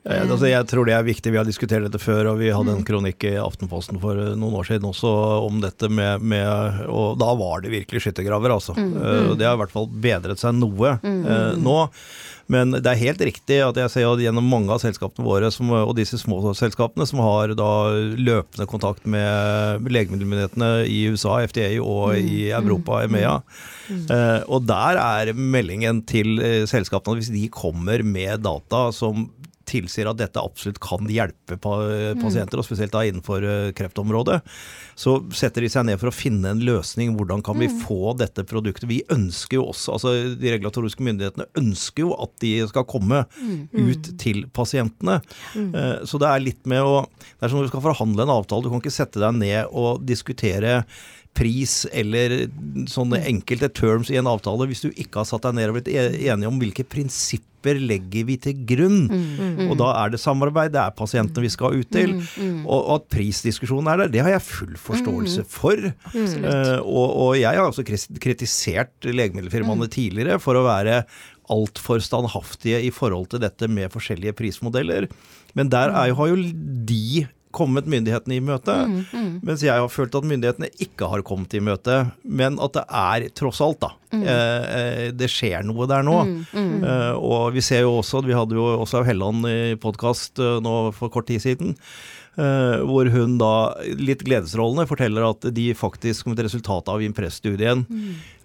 [0.05, 1.33] Eh, altså jeg tror det er viktig.
[1.35, 4.69] Vi har diskutert dette før, og vi hadde en kronikk i Aftenposten for noen år
[4.71, 5.11] siden også
[5.49, 8.77] om dette med, med Og da var det virkelig skyttergraver, altså.
[8.79, 11.79] Eh, det har i hvert fall bedret seg noe mm, nå.
[12.49, 15.69] Men det er helt riktig at jeg ser at gjennom mange av selskapene våre, som,
[15.69, 17.73] og disse små selskapene, som har da
[18.17, 23.35] løpende kontakt med legemiddelmyndighetene i USA, FDA, og i Europa, EMEA.
[23.93, 29.29] Eh, og der er meldingen til eh, selskapene at hvis de kommer med data som
[29.69, 31.75] tilsier at dette absolutt kan hjelpe pa
[32.23, 34.41] pasienter, og spesielt da innenfor eh, kreftområdet,
[34.99, 37.13] så setter de seg ned for å finne en løsning.
[37.19, 38.89] Hvordan kan vi få dette produktet?
[38.91, 43.23] Vi ønsker jo også, altså de regulatoriske myndighetene ønsker jo at de skal komme
[43.77, 45.21] ut til pasientene.
[45.55, 47.05] Eh, Så det er litt med å
[47.39, 49.69] Det er som når du skal forhandle en avtale, du kan ikke sette deg ned
[49.71, 50.83] og diskutere
[51.39, 52.49] pris eller
[52.91, 55.91] sånne enkelte terms i en avtale hvis du ikke har satt deg ned og blitt
[55.93, 59.09] e- enige om hvilke prinsipper legger vi til grunn.
[59.69, 62.15] Og da er det samarbeid, det er pasientene vi skal ut til.
[62.65, 65.91] Og, og at prisdiskusjonen er der, det har jeg full forståelse for.
[66.15, 71.03] Uh, og, og jeg har også kritisert legemiddelfirmaene tidligere for å være
[71.53, 75.09] altfor standhaftige i forhold til dette med forskjellige prismodeller.
[75.57, 76.41] Men der er jo, har jo
[76.89, 78.75] de kommet myndighetene i møte,
[79.45, 81.97] mens jeg har følt at myndighetene ikke har kommet i møte.
[82.23, 83.95] Men at det er tross alt, da.
[84.13, 84.23] Mm.
[84.25, 86.19] eh, det skjer noe der nå.
[86.57, 91.13] Eh, og vi ser jo også, vi hadde jo også Helland i podkast nå for
[91.13, 91.77] kort tid siden.
[92.39, 93.53] eh, hvor hun da,
[93.99, 97.85] litt gledesrollende, forteller at de faktisk som et resultat av Impress-studien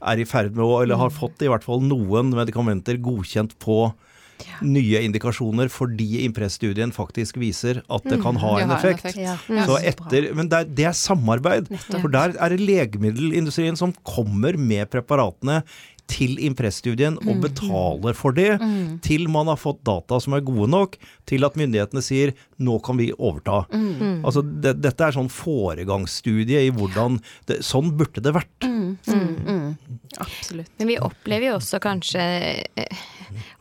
[0.01, 3.93] er i ferd med å, eller har fått i hvert fall noen medikamenter godkjent på
[4.65, 9.13] nye indikasjoner fordi Impress-studien faktisk viser at det kan ha en en effekt.
[9.13, 11.71] Så etter, men det er, det er samarbeid.
[11.99, 15.61] For der er det legemiddelindustrien som kommer med preparatene
[16.11, 18.57] til Impress-studien og betaler for det,
[19.05, 20.97] til man har fått data som er gode nok,
[21.29, 23.63] til at myndighetene sier nå kan vi overta.
[23.71, 28.67] Altså det, Dette er sånn foregangsstudie i hvordan det, Sånn burde det vært.
[30.21, 30.69] Absolutt.
[30.77, 32.21] Men vi opplever jo også kanskje
[32.75, 33.03] eh,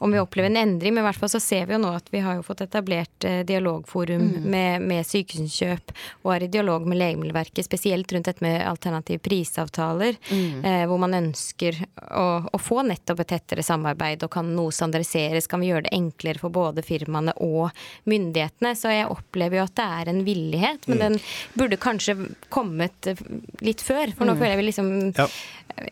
[0.03, 2.09] Om vi opplever en endring, men i hvert fall så ser vi jo nå at
[2.13, 5.93] vi har jo fått etablert eh, dialogforum med, med Sykehusinnkjøp,
[6.25, 11.17] og er i dialog med Legemiddelverket, spesielt rundt dette med alternative prisavtaler, eh, hvor man
[11.19, 11.79] ønsker
[12.11, 15.95] å, å få nettopp et tettere samarbeid, og kan noe standardiseres, kan vi gjøre det
[15.97, 17.71] enklere for både firmaene og
[18.11, 18.75] myndighetene.
[18.79, 21.19] Så jeg opplever jo at det er en villighet, men den
[21.59, 22.17] burde kanskje
[22.53, 23.21] kommet eh,
[23.65, 25.27] litt før, for nå føler jeg vi liksom Ja.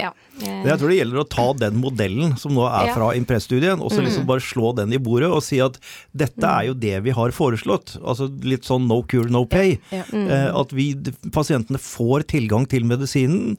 [0.00, 0.10] Ja.
[0.40, 2.94] jeg tror det gjelder å ta den modellen som nå er Ja.
[2.96, 5.78] fra Impress-studien, og så liksom bare slå den i bordet og si at
[6.16, 7.96] dette er jo det vi har foreslått.
[8.02, 9.78] Altså litt sånn no cure, no pay.
[9.92, 10.04] Ja.
[10.12, 10.94] Eh, At vi,
[11.32, 13.56] pasientene får tilgang til medisinen.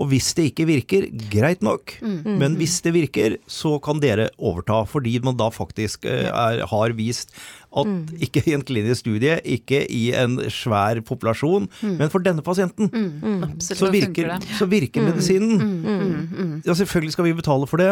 [0.00, 1.98] Og hvis det ikke virker, greit nok.
[2.02, 4.86] Men hvis det virker, så kan dere overta.
[4.88, 7.34] Fordi man da faktisk eh, er, har vist
[7.72, 7.88] At
[8.20, 12.90] ikke i en klinisk studie, ikke i en svær populasjon, men for denne pasienten.
[12.92, 13.54] Mm.
[13.64, 15.62] Så virker, så virker medisinen.
[15.62, 17.88] Mm, Ja, selvfølgelig skal vi betale for det.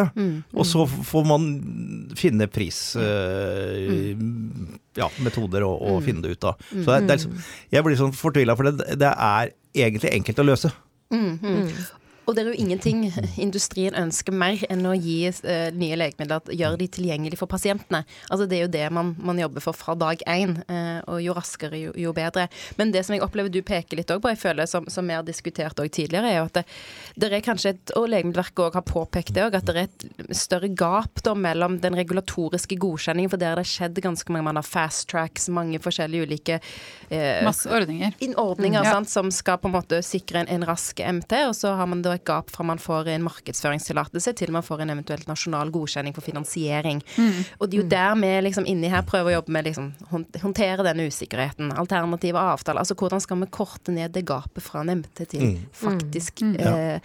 [0.55, 1.47] Og så får man
[2.19, 4.13] finne pris eh,
[4.99, 6.61] Ja, metoder å, og finne det ut av.
[6.71, 7.41] Så det er, det er liksom,
[7.73, 9.53] jeg blir sånn fortvila, for det, det er
[9.87, 10.73] egentlig enkelt å løse.
[12.29, 13.05] Og det er jo ingenting
[13.47, 18.03] industrien ønsker mer enn å gi eh, nye legemidler, gjøre de tilgjengelig for pasientene.
[18.29, 21.35] Altså Det er jo det man, man jobber for fra dag én, eh, og jo
[21.37, 22.47] raskere, jo, jo bedre.
[22.79, 25.27] Men det som jeg opplever du peker litt på, jeg føler som, som vi har
[25.27, 26.65] diskutert tidligere, er jo at det,
[27.17, 30.71] det er kanskje et, og Legemiddelverket også har påpekt det at det er et større
[30.77, 34.67] gap da mellom den regulatoriske godkjenningen, for der har det skjedd ganske mange man har
[34.67, 36.61] fast tracks, mange forskjellige ulike
[37.09, 38.15] eh, Masse ordninger.
[38.37, 38.95] ordninger mm, Ja.
[38.99, 42.03] sant, som skal på en måte sikre en, en rask MT, og så har man
[42.05, 46.15] da et gap fra man får en markedsføringstillatelse til man får en eventuelt nasjonal godkjenning
[46.17, 47.03] for finansiering.
[47.61, 49.93] Og det er jo der vi liksom inni her prøver å jobbe med liksom
[50.43, 51.73] håndtere denne usikkerheten.
[51.79, 52.83] Alternative avtaler.
[52.83, 57.01] Altså hvordan skal vi korte ned det gapet fra MT til faktisk eh,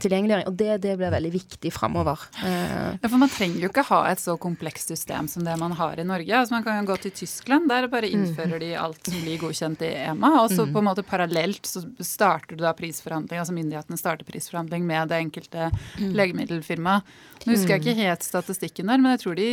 [0.00, 0.46] tilgjengeliggjøring.
[0.48, 2.26] Og det, det blir veldig viktig framover.
[2.44, 5.72] Eh, Ja, for Man trenger jo ikke ha et så komplekst system som det man
[5.78, 6.30] har i Norge.
[6.36, 9.82] Altså Man kan jo gå til Tyskland, der bare innfører de alt som blir godkjent
[9.86, 10.30] i EMA.
[10.44, 14.86] Og så på en måte parallelt så starter du da prisforhandling, altså myndighetene starter prisforhandling
[14.88, 17.16] med det enkelte legemiddelfirmaet.
[17.44, 19.50] Nå husker jeg ikke helt statistikken der, men jeg tror de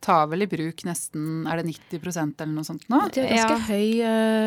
[0.00, 3.02] tar vel i bruk nesten Er det 90% eller noe sånt nå?
[3.14, 3.58] det er ganske Ja.
[3.68, 3.88] høy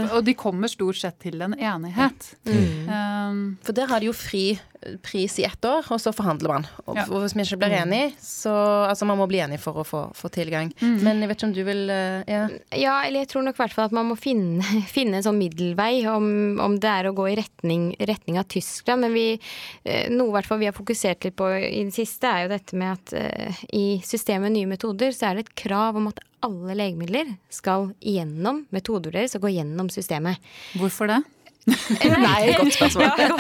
[0.10, 0.16] uh...
[0.18, 2.34] Og de kommer stort sett til en enighet.
[2.48, 4.60] Um, For der har de jo fri
[5.00, 6.66] pris i ett år, og så forhandler man.
[6.86, 7.06] Og, Ja.
[7.08, 8.52] og hvis vi ikke blir enige, så
[8.90, 10.74] Altså, man må bli enig for å få, få tilgang.
[10.82, 12.42] Men jeg vet ikke om du vil uh, Ja.
[12.76, 14.60] Ja, eller jeg tror nok i hvert fall at man må finne,
[14.98, 19.06] finne en sånn middelvei, om, om det er å gå i retning, retning av Tyskland.
[19.06, 19.40] Men vi,
[19.86, 22.52] eh, noe i hvert fall vi har fokusert litt på i det siste, er jo
[22.58, 26.22] dette med at uh, i systemet Nye metoder så er det et krav om at
[26.44, 30.42] alle legemidler skal gjennom metoder deres og gå gjennom systemet.
[30.80, 31.22] hvorfor det?
[31.68, 33.06] Nei, godt spørsmål.
[33.18, 33.38] Ja,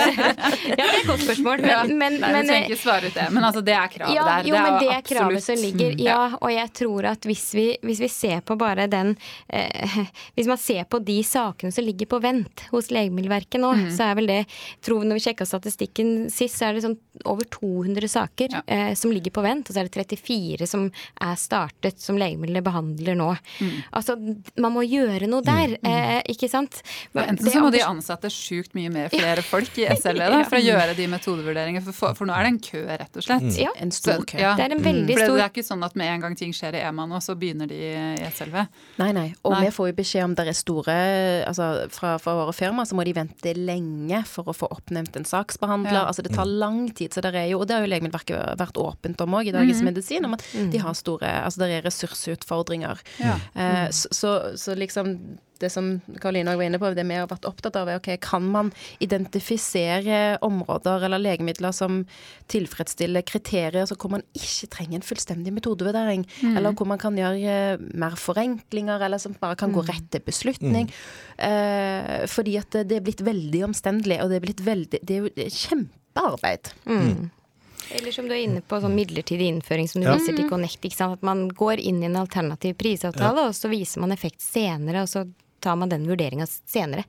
[0.64, 1.62] det er et godt spørsmål.
[1.64, 1.80] Men, Ja.
[1.90, 4.48] men, Nei, men, ikke svare ut det, men altså det er kravet ja, der.
[4.48, 5.92] Jo, men det er kravet som ligger.
[5.98, 9.16] Mm, Ja, og jeg tror at hvis vi, hvis vi ser på bare den
[9.50, 9.98] eh,
[10.38, 13.88] Hvis man ser på de sakene som ligger på vent hos Legemiddelverket nå, Mm.
[13.96, 14.42] så er vel det
[14.86, 18.94] tror vi Når vi sjekka statistikken sist, så er det sånn over 200 saker eh,
[18.98, 19.68] som ligger på vent.
[19.70, 20.86] Og så er det 34 som
[21.22, 23.30] er startet, som legemiddelet behandler nå.
[23.60, 23.72] Mm.
[23.98, 24.16] Altså,
[24.62, 26.82] man må gjøre noe der, eh, ikke sant?
[27.14, 30.40] Men, Enten så må de ambis- ansette sjukt mye mer flere folk i SLE da,
[30.50, 33.50] for å gjøre de metodevurderingene, for, for, nå er det en kø, rett og slett.
[33.60, 34.38] Ja, En stor kø.
[34.40, 34.54] ja.
[34.60, 36.78] det er en veldig For det, er ikke sånn at med en gang ting skjer
[36.78, 38.58] i EMA nå, så begynner de i SLV.
[39.02, 39.26] Nei, nei.
[39.44, 39.64] Og Nei.
[39.66, 40.96] vi får jo beskjed om det er store
[41.48, 45.26] Altså fra, fra våre firma, så må de vente lenge for å få oppnevnt en
[45.28, 45.98] saksbehandler.
[46.04, 46.06] Ja.
[46.10, 47.14] Altså det tar lang tid.
[47.14, 49.82] Så det er jo, og det har jo Legemiddelverket vært åpent om òg i Dagens
[49.82, 49.90] Mhm.
[49.90, 53.00] Medisin, om at de har store Altså det er ressursutfordringer.
[53.20, 53.38] Ja.
[53.56, 55.14] Eh, så, så, så liksom
[55.64, 55.88] det som
[56.22, 58.72] Karoline var inne på, det vi har vært opptatt av, er ok, kan man
[59.04, 62.04] identifisere områder eller legemidler som
[62.52, 67.54] tilfredsstiller kriterier så hvor man ikke trenger en fullstendig metodevurdering, eller hvor man kan gjøre
[67.56, 70.90] eh, mer forenklinger, eller som bare kan gå rett til beslutning.
[71.38, 75.26] Eh, fordi at det, er blitt veldig omstendelig, og det er blitt veldig Det er
[75.26, 76.74] jo kjempearbeid.
[76.90, 77.32] Mm.
[77.94, 80.16] Eller som du er inne på, sånn midlertidig innføring som du Ja.
[80.16, 80.82] viser til Connect.
[80.88, 81.20] Ikke sant?
[81.20, 85.10] At man går inn i en alternativ prisavtale, og så viser man effekt senere, og
[85.12, 85.28] så
[85.64, 87.06] tar man den vurderinga senere.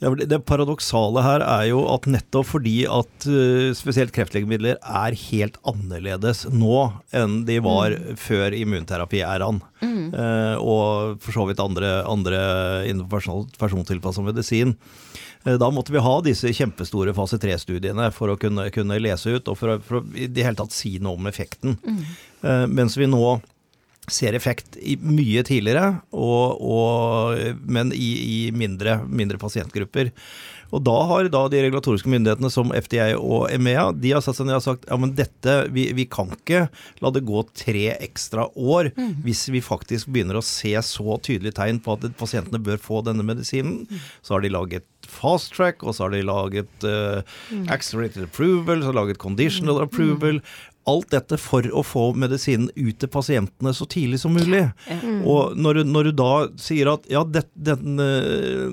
[0.00, 5.16] Ja, det- det paradoksale her er jo at nettopp fordi at eh, spesielt kreftlegemidler er
[5.30, 12.84] helt annerledes nå enn de var før immunterapi-æraen, eh, og for så vidt andre, andre
[12.88, 14.76] innenfor person, persontilpassa medisin.
[15.46, 19.48] Eh, Da måtte vi ha disse kjempestore fase 3-studiene for å kunne, kunne lese ut,
[19.48, 21.76] og for å, for å i det hele tatt si noe om effekten.
[22.42, 23.40] Eh, Mens vi nå
[24.10, 30.12] ser effekt mye tidligere, og, og, men i, i mindre, mindre pasientgrupper.
[30.74, 34.48] Og da har da de regulatoriske myndighetene som FDA og EMEA de har satt seg
[34.48, 36.66] ned og sagt ja, men dette, vi, vi kan ikke
[37.04, 38.90] la det gå tre ekstra år
[39.24, 43.26] hvis vi faktisk begynner å se så tydelige tegn på at pasientene bør få denne
[43.26, 43.84] medisinen.
[44.24, 47.20] Så har de laget fast track, og så har de laget uh,
[47.72, 50.40] accelerated approval, så har de laget conditional approval.
[50.90, 54.66] Alt dette for å få medisinen ut til pasientene så tidlig som mulig.
[55.24, 58.68] Og når du, når du da sier at ja, det, den, eh,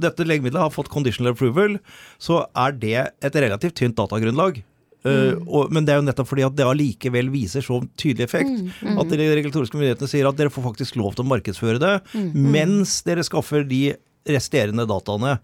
[0.00, 1.76] dette legemiddelet har fått conditional approval,
[2.18, 4.62] så er det et relativt tynt datagrunnlag.
[5.04, 8.82] Eh, og, men det er jo nettopp fordi at det allikevel viser så tydelig effekt
[8.84, 11.94] at de regulatoriske myndighetene sier at dere får faktisk lov til å markedsføre det
[12.36, 13.94] mens dere skaffer de
[14.28, 15.38] resterende dataene.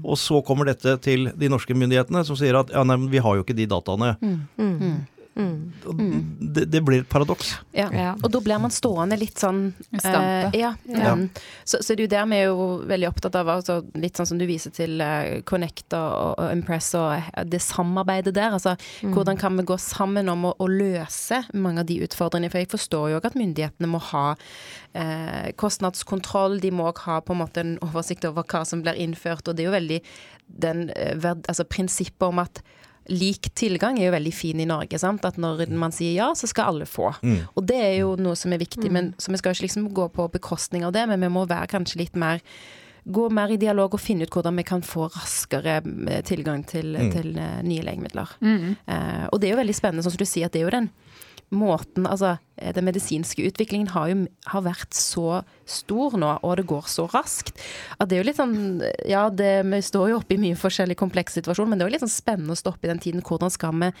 [0.00, 3.20] Og så kommer dette til de norske myndighetene som sier at ja, nei, men vi
[3.22, 4.14] har jo ikke de dataene.
[5.34, 6.36] Mm.
[6.40, 7.54] Det, det, blir et paradoks.
[7.72, 7.86] Ja.
[7.92, 8.10] ja.
[8.20, 9.62] Og da blir man stående litt sånn.
[9.94, 10.74] Uh, ja.
[10.84, 11.12] ja.
[11.12, 11.28] Um,
[11.64, 14.28] så, så, det er jo der vi er jo veldig opptatt av, altså, litt sånn
[14.28, 18.58] som du viser til uh, Connect og, og, Impress og det samarbeidet der.
[18.58, 19.14] Altså mm.
[19.16, 22.52] hvordan kan vi gå sammen om å, å, løse mange av de utfordringene.
[22.52, 27.42] For jeg forstår jo at myndighetene må ha uh, kostnadskontroll, de må ha på en
[27.42, 30.00] måte en oversikt over hva som blir innført, og det er jo veldig
[30.62, 30.88] den,
[31.48, 32.60] altså prinsippet om at
[33.10, 34.98] lik tilgang er jo veldig fin i Norge.
[35.00, 35.24] Sant?
[35.26, 37.10] At når man sier ja, så skal alle få.
[37.22, 37.40] Mm.
[37.56, 38.88] Og det er jo noe som er viktig.
[38.88, 38.94] Mm.
[38.96, 41.70] Men, så vi skal ikke liksom gå på bekostning av det, men vi må være
[41.74, 42.44] kanskje litt mer
[43.02, 46.92] Gå mer i dialog og finne ut hvordan vi kan få raskere eh, tilgang til,
[46.94, 47.08] mm.
[47.10, 48.30] til uh, nye legemidler.
[48.38, 50.76] Uh, og det er jo veldig spennende, sånn som du sier, at det er jo
[50.76, 50.86] den
[51.52, 56.66] måten Altså, eh, den medisinske utviklingen har jo har vært så stor nå, og det
[56.70, 57.54] går så raskt,
[57.98, 58.56] at det er jo litt sånn
[59.08, 61.96] Ja, det, vi står jo oppe i mye forskjellig kompleks situasjon, men det er jo
[61.96, 63.24] litt sånn spennende å stoppe i den tiden.
[63.26, 63.92] Hvordan skal vi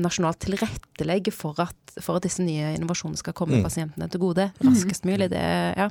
[0.00, 3.66] nasjonalt tilrettelegge for at, for at disse nye innovasjonene skal komme mm.
[3.66, 5.30] pasientene til gode raskest mulig?
[5.32, 5.42] Det,
[5.76, 5.90] ja.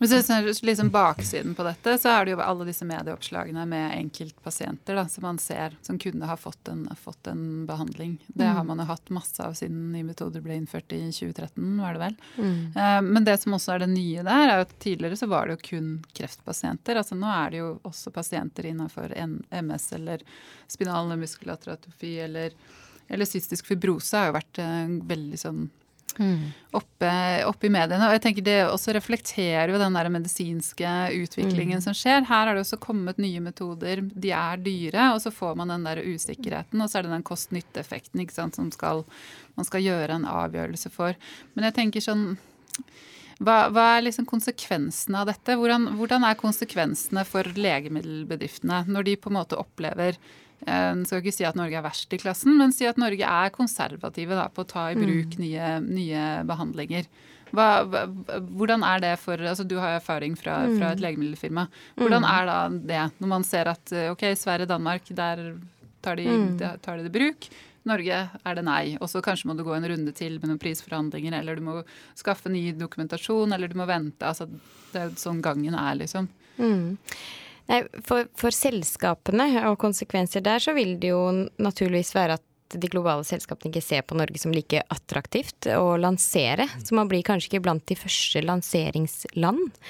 [0.00, 3.98] Hvis du ser liksom baksiden på dette, så er det jo alle disse medieoppslagene med
[3.98, 8.14] enkeltpasienter da, som man ser som kunne ha fått en, fått en behandling.
[8.28, 8.54] Det mm.
[8.56, 12.00] har man jo hatt masse av siden nye metoder ble innført i 2013, var det
[12.06, 12.16] vel.
[12.38, 12.54] Mm.
[12.78, 15.58] Uh, men det som også er det nye der, er at tidligere så var det
[15.58, 16.96] jo kun kreftpasienter.
[17.02, 20.24] Altså nå er det jo også pasienter innenfor MS eller
[20.70, 22.56] spinal muskelatrofi eller,
[23.04, 25.68] eller cystisk fibrose har jo vært en veldig sånn
[26.18, 26.50] Mm.
[26.76, 27.10] Oppe,
[27.46, 28.08] oppe, i mediene.
[28.08, 31.84] Og jeg tenker Det også reflekterer jo den der medisinske utviklingen mm.
[31.86, 32.24] som skjer.
[32.28, 34.02] Her har det også kommet nye metoder.
[34.02, 36.80] De er dyre, og så får man den der usikkerheten.
[36.80, 39.04] Og så er det den kost-nytte-effekten som skal,
[39.56, 41.16] man skal gjøre en avgjørelse for.
[41.54, 42.28] Men jeg tenker sånn
[43.40, 45.56] hva, hva, er liksom konsekvensene av dette?
[45.56, 50.18] Hvordan, hvordan, er konsekvensene for legemiddelbedriftene når de på en måte opplever
[50.66, 53.52] jeg skal ikke si at Norge er verst i klassen, men si at Norge er
[53.54, 55.42] konservative da, på å ta i bruk mm.
[55.42, 57.08] nye, nye behandlinger.
[57.50, 57.66] Hva,
[58.46, 61.02] hvordan er det for altså Du har erfaring fra, fra et mm.
[61.02, 61.64] legemiddelfirma.
[61.98, 62.28] Hvordan mm.
[62.30, 62.58] er da
[62.92, 65.42] det når man ser at ok, Sverige, Danmark, der
[66.04, 66.54] tar de, mm.
[66.84, 67.50] tar de det i bruk.
[67.88, 68.84] Norge er det nei.
[69.00, 71.80] Og så kanskje må du gå en runde til med noen prisforhandlinger, eller du må
[72.18, 74.26] skaffe ny dokumentasjon, eller du må vente.
[74.26, 74.46] Altså,
[74.92, 76.28] det er jo sånn gangen er, liksom.
[76.60, 76.98] Mm.
[77.70, 81.22] Nei, for, for, selskapene og konsekvenser der, så vil det jo
[81.62, 86.68] naturligvis være at de globale selskapene ikke ser på Norge som like attraktivt å lansere.
[86.82, 89.80] Så man blir kanskje ikke blant de første lanseringsland.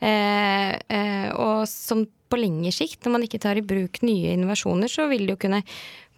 [0.00, 4.88] Eh, eh, og som på lengre sikt, når man ikke tar i bruk nye innovasjoner,
[4.88, 5.64] så vil det jo kunne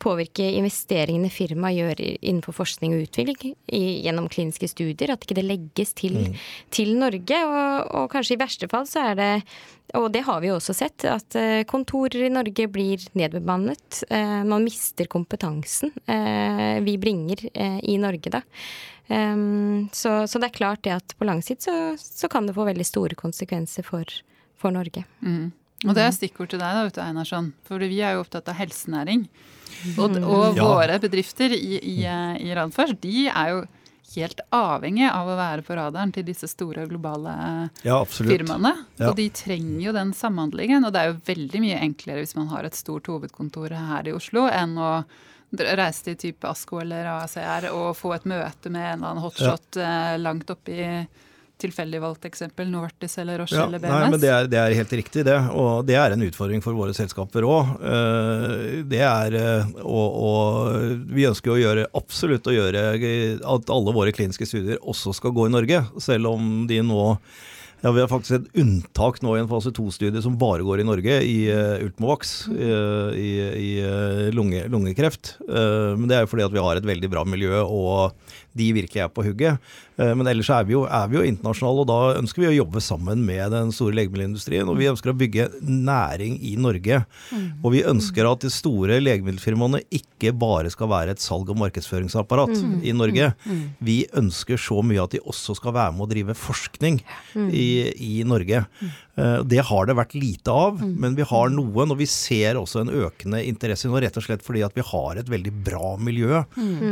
[0.03, 5.15] påvirke investeringene firmaet gjør innenfor forskning og utvikling gjennom kliniske studier.
[5.15, 6.41] At ikke det legges til, mm.
[6.75, 7.39] til Norge.
[7.47, 9.31] Og, og, kanskje i verste fall så er det,
[9.99, 14.03] og det har vi jo også sett, at eh, kontorer i Norge blir nedbemannet.
[14.11, 18.43] Eh, man mister kompetansen eh, vi bringer i Norge, da.
[19.13, 22.55] Ehm, så, så, det er klart det at på lang sikt så, så kan det
[22.57, 24.09] få veldig store konsekvenser for,
[24.59, 25.05] for Norge.
[25.21, 25.51] Mm.
[25.83, 27.51] Og det er stikkord til deg, da, Einarsson.
[27.67, 29.27] For vi er jo opptatt av helsenæring.
[29.97, 30.67] Og, og ja.
[30.67, 33.63] våre bedrifter i, i, i Radfors, de er jo
[34.13, 37.33] helt avhengig av å være på radaren til disse store globale
[37.87, 38.75] ja, firmaene.
[38.99, 39.11] Ja.
[39.11, 40.85] Og de trenger jo den samhandlingen.
[40.85, 44.17] Og det er jo veldig mye enklere hvis man har et stort hovedkontor her i
[44.17, 44.95] Oslo, enn å
[45.53, 49.77] reise til type ASKO eller ACR og få et møte med en eller annen hotshot
[49.77, 50.15] ja.
[50.15, 50.79] Eh, langt oppi
[51.63, 53.95] tilfeldig valgt eksempel, Novartis eller Roche ja, eller BMS?
[53.95, 55.39] Nei, men det er, det er, helt riktig, det.
[55.59, 57.73] Og det er en utfordring for våre selskaper òg.
[57.93, 63.97] Eh, det er og, eh, og, vi ønsker å gjøre absolutt å gjøre at alle
[63.97, 67.03] våre kliniske studier også skal gå i Norge, selv om de nå
[67.83, 70.87] ja, Vi har faktisk et unntak nå i en fase to-studie som bare går i
[70.87, 72.69] Norge, i uh, Ultimovax, i,
[73.19, 75.33] i, i uh, lunge, lungekreft.
[75.49, 78.15] Uh, men det er jo fordi at vi har et veldig bra miljø, og
[78.55, 79.75] de virkelig er på hugget.
[79.97, 82.55] Eh, men ellers er vi, jo, er vi jo internasjonale, og da ønsker vi å
[82.57, 84.69] jobbe sammen med den store legemiddelindustrien.
[84.71, 87.03] Og vi ønsker å bygge næring i Norge.
[87.31, 87.47] Mm.
[87.61, 92.55] Og vi ønsker at de store legemiddelfirmaene ikke bare skal være et salg- og markedsføringsapparat
[92.57, 92.75] mm.
[92.89, 93.33] i Norge.
[93.45, 93.63] Mm.
[93.85, 97.01] Vi ønsker så mye at de også skal være med å drive forskning
[97.51, 98.65] i, i Norge.
[99.21, 101.93] Eh, det har det vært lite av, men vi har noen.
[101.93, 105.21] Og vi ser også en økende interesse nå, rett og slett fordi at vi har
[105.21, 106.45] et veldig bra miljø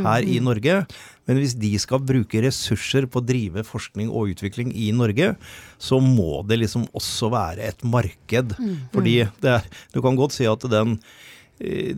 [0.05, 0.81] her i Norge.
[1.29, 5.33] Men hvis de skal bruke ressurser på å drive forskning og utvikling i Norge,
[5.81, 8.55] så må det liksom også være et marked.
[8.57, 8.77] Mm.
[8.93, 9.59] Fordi det,
[9.93, 10.97] du kan godt si at den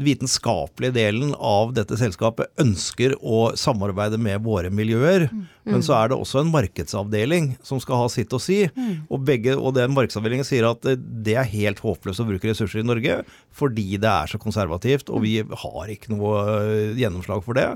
[0.03, 5.29] vitenskapelige delen av dette selskapet ønsker å samarbeide med våre miljøer.
[5.31, 5.43] Mm.
[5.71, 8.65] Men så er det også en markedsavdeling som skal ha sitt å si.
[9.07, 12.83] Og, begge, og den markedsavdelingen sier at det, det er helt håpløst å bruke ressurser
[12.83, 13.21] i Norge
[13.53, 17.67] fordi det er så konservativt, og vi har ikke noe øh, gjennomslag for det.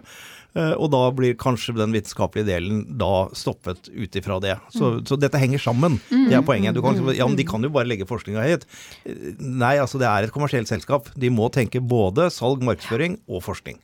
[0.57, 4.55] Eh, Og da blir kanskje den vitenskapelige delen da stoppet ut ifra det.
[4.73, 5.99] Så, så dette henger sammen.
[6.09, 6.73] Det er poenget.
[6.73, 8.65] Du kan, liksom- ja, men de kan jo bare legge forskninga hit.
[9.39, 11.11] Nei, altså det er et kommersielt selskap.
[11.15, 13.77] De må tenke både salg, markedsføring og forskning.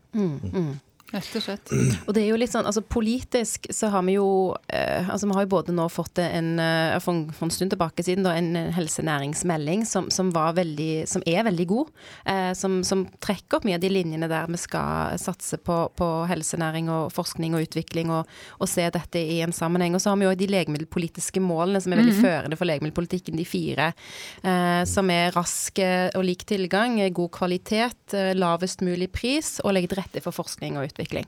[1.13, 1.69] Rett og slett.
[2.07, 4.25] Og det er jo litt sånn, altså Politisk så har vi jo
[4.73, 7.69] eh, altså Vi har jo både nå fått en eh, for, en- for en stund
[7.75, 11.91] tilbake siden da, en helsenæringsmelding som, som, var veldig, som er veldig god.
[12.25, 16.07] Eh, som, som trekker opp mye av de linjene der vi skal satse på, på
[16.29, 19.93] helsenæring og forskning og utvikling og, og se dette i en sammenheng.
[19.97, 23.45] Og så har vi jo de legemiddelpolitiske målene som er veldig førende for legemiddelpolitikken, de
[23.47, 23.91] fire.
[24.43, 29.73] Eh, som er rask eh, og lik tilgang, eh, god kvalitet, lavest mulig pris og
[29.77, 31.27] legge til rette for forskning og utvikling utvikling.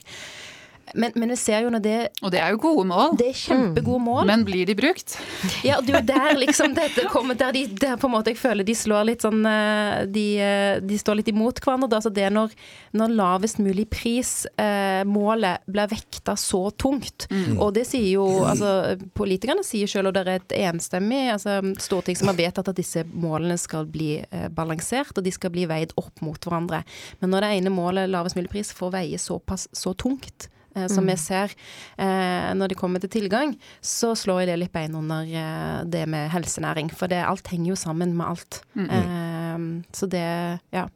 [0.93, 3.15] Men, men vi ser jo når det Og det er jo gode mål.
[3.17, 4.25] Det er kjempegode mål.
[4.29, 5.17] Men blir de brukt?
[5.65, 8.39] Ja, det er jo der liksom dette kommer Der, de, der på en måte jeg
[8.39, 11.89] føler de slår litt sånn eh, De, eh, de står litt imot hverandre.
[11.91, 12.01] Da.
[12.05, 12.53] Så det er når,
[12.97, 17.27] når lavest mulig pris-målet blir vekta så tungt.
[17.57, 22.17] Og det sier jo altså Politikerne sier selv, og det er et enstemmig altså, storting
[22.17, 25.95] som har vedtatt at disse målene skal bli eh, balansert, og de skal bli veid
[25.99, 26.83] opp mot hverandre.
[27.21, 31.07] Men når det ene målet, lavest mulig pris, får veie såpass så tungt eh, som
[31.07, 31.53] vi ser
[31.97, 36.05] eh, når det kommer til tilgang, så slår jeg det litt bein under eh, det
[36.11, 36.91] med helsenæring.
[36.93, 38.61] For det, alt henger jo sammen med alt.
[38.75, 39.65] Eh,
[39.95, 40.27] så det
[40.75, 40.87] Ja.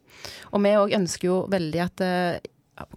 [0.52, 2.40] Og vi òg ønsker jo veldig at eh,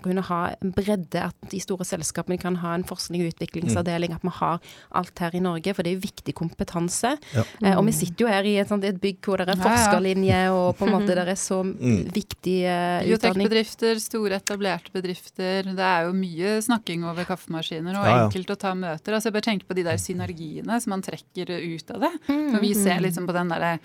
[0.03, 4.21] kunne ha en bredde, at de store selskapene kan ha en forskning- og utviklingsavdeling, at
[4.25, 4.59] vi har
[4.99, 7.13] alt her i Norge, for det er jo viktig kompetanse.
[7.33, 7.43] Ja.
[7.63, 10.39] Eh, og vi sitter jo her i et, sånt, et bygg hvor det er forskerlinje,
[10.53, 11.61] og på en måte det er så
[12.19, 13.47] viktig eh, utdanning.
[13.47, 15.63] Biotech-bedrifter, store etablerte bedrifter.
[15.73, 18.23] Det er jo mye snakking over kaffemaskiner, og Ja, ja.
[18.27, 19.13] enkelt å ta møter.
[19.17, 22.13] Altså, jeg bare tenke på de der synergiene som man trekker ut av det.
[22.29, 23.77] Når vi ser liksom på den derre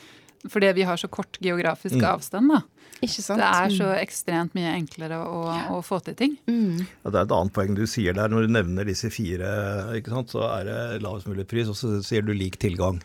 [0.49, 2.61] fordi vi har så kort geografisk avstand, da.
[3.05, 3.39] Ikke sant?
[3.39, 5.43] Det er så ekstremt mye enklere å,
[5.77, 6.33] å få til ting.
[6.49, 8.29] Ja, det er et annet poeng du sier der.
[8.33, 9.53] Når du nevner disse fire,
[10.01, 12.99] ikke sant, så er det lavest mulig pris, og så sier du lik tilgang.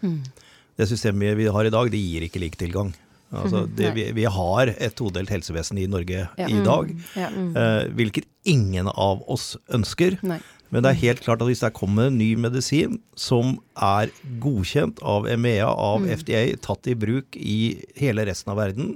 [0.80, 2.89] Det systemet vi har i dag, det gir ikke lik tilgang.
[3.34, 6.46] Altså, det, vi, vi har et todelt helsevesen i Norge Ja.
[6.50, 7.30] i dag, Ja.
[7.34, 10.20] eh, hvilket ingen av oss ønsker.
[10.22, 10.38] Nei.
[10.74, 14.10] Men det er helt klart at hvis det kommer ny medisin som er
[14.41, 17.58] godkjent av EMEA, av FDA, tatt i bruk i
[18.02, 18.96] hele resten av verden,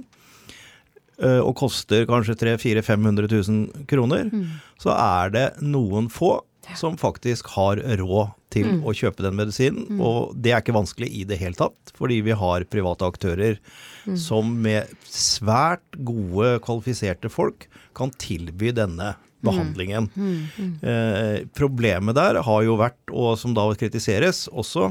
[1.18, 4.28] og koster kanskje 300 000-500 000 kroner,
[4.78, 6.36] så er det noen få
[6.76, 10.00] som faktisk har råd til å kjøpe den medisinen.
[10.00, 13.58] Og det er ikke vanskelig i det hele tatt, fordi vi har private aktører
[14.18, 19.14] som med svært gode, kvalifiserte folk kan tilby denne
[19.44, 20.08] behandlingen.
[20.82, 24.90] Eh, problemet der har jo vært, og som da kritiseres også,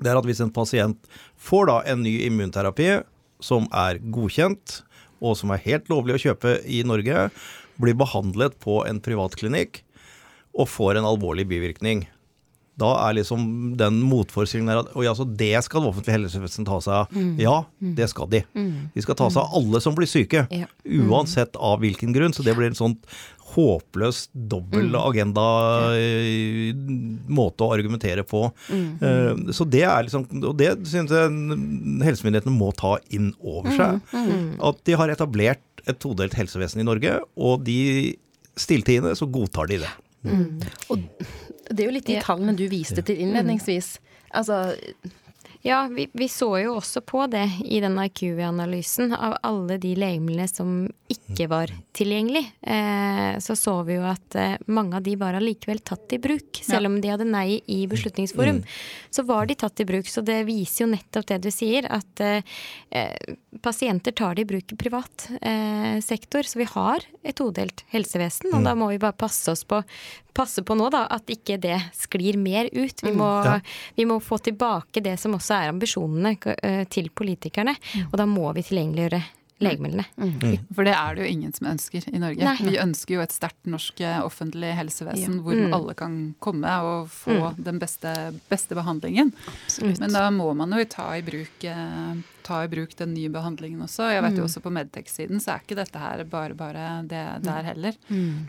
[0.00, 0.98] det er at hvis en pasient
[1.40, 3.00] får da en ny immunterapi
[3.44, 4.80] som er godkjent,
[5.20, 7.28] og som er helt lovlig å kjøpe i Norge,
[7.80, 9.82] blir behandlet på en privatklinikk
[10.56, 12.06] og får en alvorlig bivirkning.
[12.76, 16.68] Da er liksom den motforestillingen der at og ja, så det skal det offentlige helsevesenet
[16.68, 17.14] ta seg av.
[17.40, 18.42] Ja, det skal de.
[18.52, 20.66] De skal ta seg av alle som blir syke, Ja.
[20.84, 22.34] uansett av hvilken grunn.
[22.36, 22.98] Så det blir en sånn
[23.56, 25.42] håpløs dobbel agenda
[25.96, 26.74] eh,
[27.30, 28.42] måte å argumentere på.
[28.68, 31.30] Eh, Så det er liksom Og det synes jeg
[32.04, 34.00] helsemyndighetene må ta inn over seg.
[34.60, 38.16] At de har etablert et todelt helsevesen i Norge, og de
[38.58, 39.92] stilltiende så godtar de det.
[40.90, 40.98] Og
[41.70, 42.22] det er jo litt de Ja.
[42.22, 43.98] tallene du viste til innledningsvis.
[44.34, 44.74] Altså,
[45.66, 49.10] Ja, vi, vi så jo også på det i den IQ-analysen.
[49.16, 54.54] Av alle de legemene som ikke var tilgjengelig, eh, så så vi jo at eh,
[54.70, 56.60] mange av de var allikevel tatt i bruk.
[56.62, 56.90] Selv Ja.
[56.92, 58.60] om de hadde nei i Beslutningsforum,
[59.10, 60.06] så var de tatt i bruk.
[60.06, 62.46] Så det viser jo nettopp det du sier, at eh,
[62.94, 66.46] eh, pasienter tar det i bruk i privat eh, sektor.
[66.46, 69.82] Så vi har et todelt helsevesen, og da må vi bare passe oss på
[70.36, 73.00] passe på nå da, at ikke det sklir mer ut.
[73.00, 73.54] Vi må, Ja.
[73.96, 77.76] vi må få tilbake det som også er ambisjonene eh, til politikerne.
[78.10, 79.22] Og da må vi tilgjengeliggjøre
[79.64, 80.04] legemidlene.
[80.76, 82.44] For det er det jo ingen som ønsker i Norge.
[82.44, 82.56] Nei.
[82.60, 85.42] Vi ønsker jo et sterkt norsk eh, offentlig helsevesen Ja.
[85.46, 85.72] hvor Mm.
[85.72, 88.12] alle kan komme og få den beste,
[88.50, 89.32] beste behandlingen.
[89.48, 89.98] Absolutt.
[90.00, 92.14] Men da må man jo ta i bruk, eh,
[92.46, 94.06] ta i bruk den nye behandlingen også.
[94.14, 97.70] Jeg vet jo også på Medtech-siden så er ikke dette her bare bare det der
[97.72, 97.98] heller.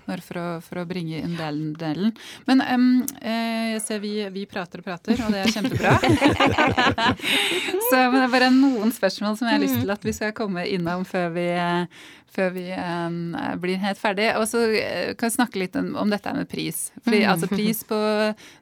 [0.05, 1.73] Bare for å, for å bringe inn delen.
[1.77, 2.13] delen.
[2.49, 2.87] Men um,
[3.21, 5.97] eh, jeg ser vi, vi prater og prater, og det er kjempebra.
[7.89, 10.35] så men det er bare noen spørsmål som jeg har lyst til at vi skal
[10.37, 11.47] komme innom før vi,
[12.33, 14.29] før vi um, blir helt ferdig.
[14.37, 14.63] Og så
[15.17, 16.87] kan vi snakke litt om, om dette med pris.
[17.01, 17.29] Fordi mm.
[17.31, 17.99] altså, pris på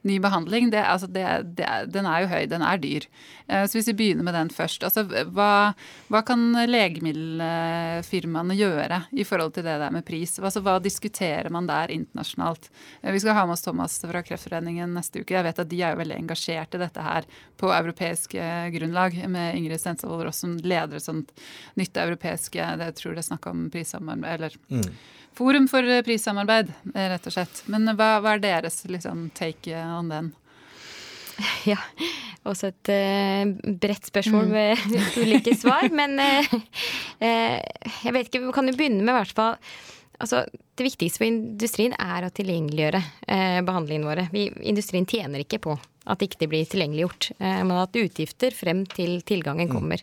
[0.08, 1.26] ny behandling, det, altså, det,
[1.58, 3.08] det, den er jo høy, den er dyr.
[3.46, 4.82] Så hvis vi begynner med den først.
[4.86, 5.04] Altså,
[5.34, 5.72] hva,
[6.10, 10.38] hva kan legemiddelfirmaene gjøre i forhold til det der med pris?
[10.40, 12.70] Altså, hva diskuterer man der internasjonalt?
[13.04, 15.36] Vi skal ha med oss Thomas fra Kreftforeningen neste uke.
[15.36, 18.34] Jeg vet at de er jo veldig engasjert i dette her på europeisk
[18.74, 21.32] grunnlag, med Ingrid Stensvold Ross som leder et sånt
[21.78, 24.88] nytt europeisk Jeg tror det er snakk om prissamarbeid, eller mm.
[25.36, 27.58] Forum for prissamarbeid, rett og slett.
[27.68, 30.30] Men hva, hva er deres liksom, take on den?
[31.70, 31.76] Ja,
[32.48, 34.54] også et uh, bredt spørsmål mm.
[34.54, 35.90] med ulike svar.
[36.00, 36.54] Men uh,
[37.20, 37.58] uh,
[38.06, 39.60] jeg vet ikke, vi kan jo begynne med i hvert fall
[40.16, 44.22] Altså, det viktigste for industrien er å tilgjengeliggjøre eh, behandlingene våre.
[44.32, 45.74] Vi, industrien tjener ikke på
[46.06, 47.30] at ikke det blir tilgjengeliggjort.
[47.38, 49.74] Eh, men at utgifter frem til tilgangen mm.
[49.74, 50.00] kommer.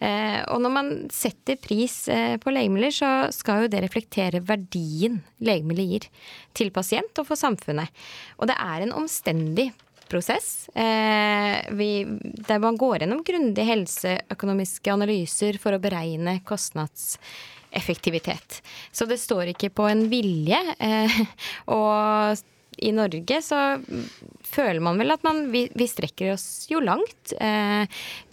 [0.00, 5.22] Eh, og når man setter pris eh, på legemidler, så skal jo det reflektere verdien
[5.44, 6.04] legemidler gir
[6.56, 7.88] til pasient og for samfunnet.
[8.38, 9.68] Og det er en omstendig
[10.04, 10.48] prosess.
[10.74, 11.92] Vi,
[12.46, 18.62] der man går gjennom grundige helseøkonomiske analyser for å beregne kostnadseffektivitet.
[18.92, 20.60] Så det står ikke på en vilje.
[21.72, 22.36] Og
[22.78, 23.58] i Norge så
[24.44, 27.34] føler man vel at man, vi, vi strekker oss jo langt.
[27.40, 27.84] Eh,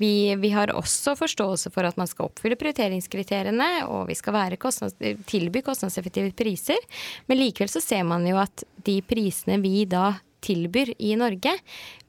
[0.02, 4.98] vi, vi, har også forståelse for at man skal oppfylle prioriteringskriteriene, og vi skal kostnads,
[5.30, 6.80] tilby kostnadseffektive priser.
[7.28, 11.54] Men likevel så ser man jo at de prisene vi da tilbyr i Norge,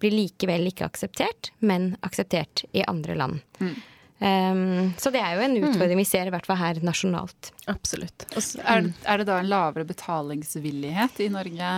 [0.01, 3.43] blir likevel ikke akseptert, men akseptert i andre land.
[3.61, 3.75] Mm.
[4.23, 6.03] Um, så det er jo en utfordring mm.
[6.05, 7.51] vi ser, i hvert fall her nasjonalt.
[7.71, 8.29] Absolutt.
[8.63, 11.73] Er, er, det da en lavere betalingsvillighet i Norge?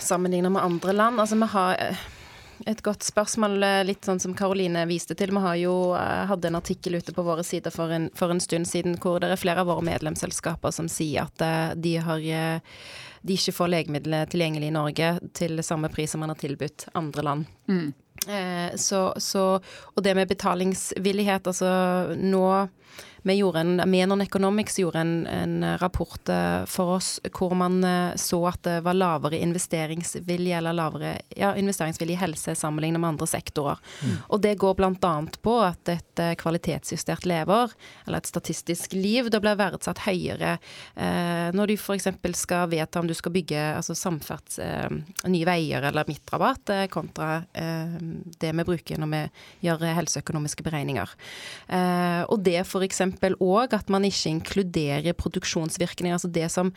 [0.00, 1.20] Sammenlignet med andre land.
[1.20, 2.02] Altså, vi har eh,
[2.66, 5.32] et godt spørsmål, eh, litt sånn som Karoline viste til.
[5.34, 8.42] Vi har jo eh, hadde en artikkel ute på våre sider for en, for en,
[8.42, 12.22] stund siden hvor det er flere av våre medlemsselskaper som sier at de, har,
[13.22, 17.26] de ikke får legemidler tilgjengelig i Norge til samme pris som man har tilbudt andre
[17.26, 17.50] land.
[17.68, 17.92] Mm.
[18.78, 19.42] Så, så,
[19.96, 22.44] og det med betalingsvillighet, altså nå
[23.22, 28.16] vi gjorde en, Menon Economics gjorde en, en, rapport eh, for oss hvor man eh,
[28.18, 33.28] så at det var lavere investeringsvilje eller lavere ja, investeringsvilje i helse sammenlignet med andre
[33.30, 33.78] sektorer.
[34.02, 34.16] Mm.
[34.26, 35.12] Og det går bl.a.
[35.42, 37.74] på at et eh, kvalitetsjustert lever,
[38.06, 42.10] eller et statistisk liv, da blir verdsatt høyere eh, når du f.eks.
[42.42, 44.90] skal vedta om du skal bygge altså samferds, eh,
[45.30, 49.20] nye veier eller midtrabatt, eh, kontra det vi bruker når vi
[49.66, 51.10] gjør helseøkonomiske beregninger.
[52.28, 56.14] og det f.eks òg at man ikke inkluderer produksjonsvirkninger.
[56.16, 56.72] Altså det som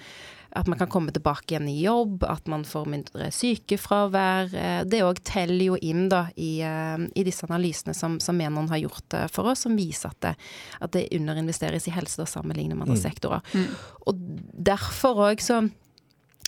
[0.56, 4.54] at man kan komme tilbake igjen i jobb, at man får mindre sykefravær.
[4.56, 8.70] Eh, det òg teller jo inn da i, eh, i disse analysene som, som Menon
[8.72, 10.34] har gjort eh, for oss, som viser at det,
[10.80, 13.04] at det underinvesteres i helse da, sammenlignet med andre mm.
[13.04, 13.44] sektorer.
[13.52, 13.68] Mm.
[14.08, 14.24] Og
[14.72, 15.66] derfor òg så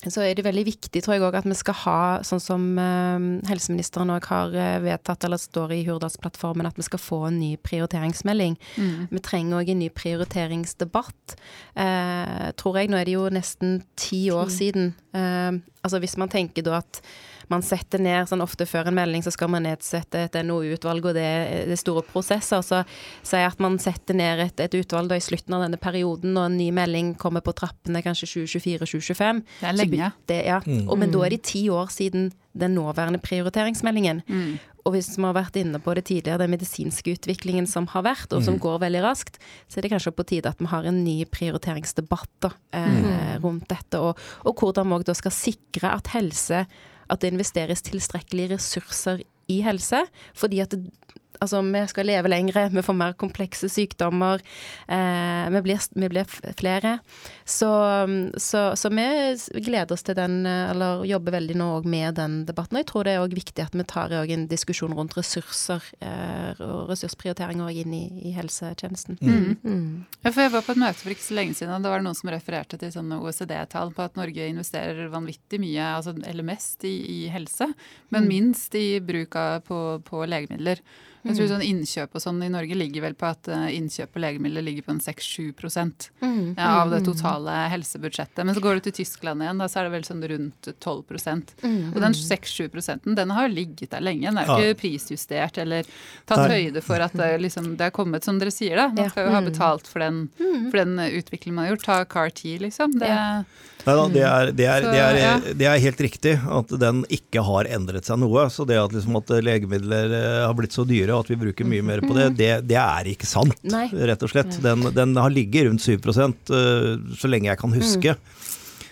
[0.06, 3.24] så er det veldig viktig, tror jeg også, at vi skal ha, sånn som eh,
[3.50, 7.56] helseministeren òg har eh, vedtatt, eller står i Hurdalsplattformen, at vi skal få en ny
[7.66, 8.60] prioriteringsmelding.
[8.78, 9.08] Mm.
[9.10, 11.38] Vi trenger òg en ny prioriteringsdebatt,
[11.82, 12.91] eh, tror jeg.
[12.93, 14.93] Nå er det jo nesten ti år siden.
[15.18, 17.02] Eh, altså hvis man tenker da at
[17.52, 21.18] man setter ned sånn ofte før en melding, så skal man nedsette et NOU-utvalg, og
[21.18, 21.26] det,
[21.64, 22.64] er store prosesser.
[22.66, 22.82] Så
[23.22, 26.36] sier jeg at man setter ned et, et utvalg da i slutten av denne perioden,
[26.36, 29.43] og en ny melding kommer på trappene kanskje 2024-2025.
[29.62, 30.12] Det er lenge.
[30.28, 30.60] Det, ja.
[30.66, 30.88] mm.
[30.88, 34.24] og, men da er det ti år siden den nåværende prioriteringsmeldingen.
[34.28, 34.58] Mm.
[34.88, 38.32] Og hvis vi har vært inne på det tidligere, den medisinske utviklingen som har vært,
[38.32, 38.62] og som mm.
[38.64, 42.32] går veldig raskt, så er det kanskje på tide at vi har en ny prioriteringsdebatt
[42.48, 43.10] da, eh, mm.
[43.43, 44.00] rundt dette.
[44.00, 46.64] Og, og hvordan vi òg skal sikre at helse
[47.10, 50.03] at det investeres tilstrekkelige ressurser i helse.
[50.36, 50.89] Fordi at det,
[51.44, 54.42] Altså, vi skal leve lengre, vi får mer komplekse sykdommer.
[54.88, 56.98] Eh, vi, blir, vi, blir, flere.
[57.46, 57.70] Så,
[58.38, 59.08] så, så, vi
[59.66, 62.78] gleder oss til den, eller jobber veldig nå med den debatten.
[62.78, 66.58] Og jeg tror det er òg viktig at vi tar en diskusjon rundt ressurser eh,
[66.64, 69.20] og ressursprioritering òg inn i, i helsetjenesten.
[69.22, 69.58] Mm.
[69.64, 70.06] Mm.
[70.24, 72.06] Ja, for jeg var på et møte for ikke så lenge siden, og det var
[72.06, 76.84] noen som refererte til sånne OECD-tall på at Norge investerer vanvittig mye, altså, eller mest,
[76.88, 77.70] i, i helse,
[78.14, 78.32] men mm.
[78.32, 80.82] minst i bruk av på, på legemidler.
[81.28, 81.51] Jeg tror mm.
[81.51, 84.88] sånn Innkjøp og sånn i Norge ligger vel på at eh, innkjøp på legemidler ligger
[84.88, 85.51] på en 6-7
[86.21, 86.55] mm.
[86.63, 87.07] av det mm.
[87.07, 88.43] totale helsebudsjettet.
[88.47, 91.03] Men så går du til Tyskland igjen, da så er det vel sånn rundt 12
[91.63, 91.93] mm.
[91.93, 94.28] Og den 6-7 den har ligget der lenge.
[94.30, 95.88] Den er jo ikke prisjustert eller
[96.30, 98.89] tatt høyde for at det, liksom, det er kommet, som dere sier, da.
[98.93, 101.88] Man skal jo ha betalt for den, for den utviklingen man har gjort.
[101.88, 102.97] Ta CAR-T, liksom.
[103.01, 103.11] Det,
[103.88, 107.43] Nei da, det er, det, er, det, er, det er, helt riktig at den ikke
[107.47, 108.47] har endret seg noe.
[108.51, 111.86] Så det at, liksom, at legemidler eh, har blitt så dyre at vi bruker mye
[111.86, 113.88] mer på det, det, det er ikke sant, Nei.
[113.91, 114.59] rett og slett.
[114.63, 118.15] Den, den har ligget rundt 7 eh, så lenge jeg kan huske.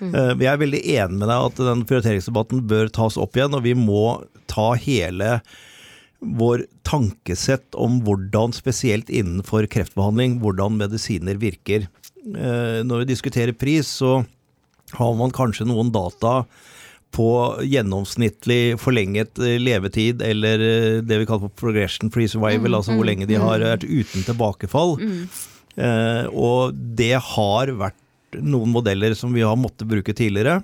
[0.01, 3.63] Eh, Jeg er veldig enig med deg at den prioriteringsdebatten bør tas opp igjen, og
[3.67, 4.05] vi må
[4.51, 5.39] ta hele
[6.25, 11.87] vår tankesett om hvordan, spesielt innenfor kreftbehandling, hvordan medisiner virker.
[12.25, 14.23] Eh, Når vi diskuterer pris, så
[14.95, 16.45] har man kanskje noen data
[17.15, 17.29] på
[17.63, 23.07] gjennomsnittlig forlenget eh, levetid, eller eh, det vi kaller for progression free survival, altså hvor
[23.07, 24.97] lenge de har vært uten tilbakefall.
[25.75, 28.01] Eh, og det har vært
[28.43, 30.59] noen modeller som vi har måttet bruke tidligere.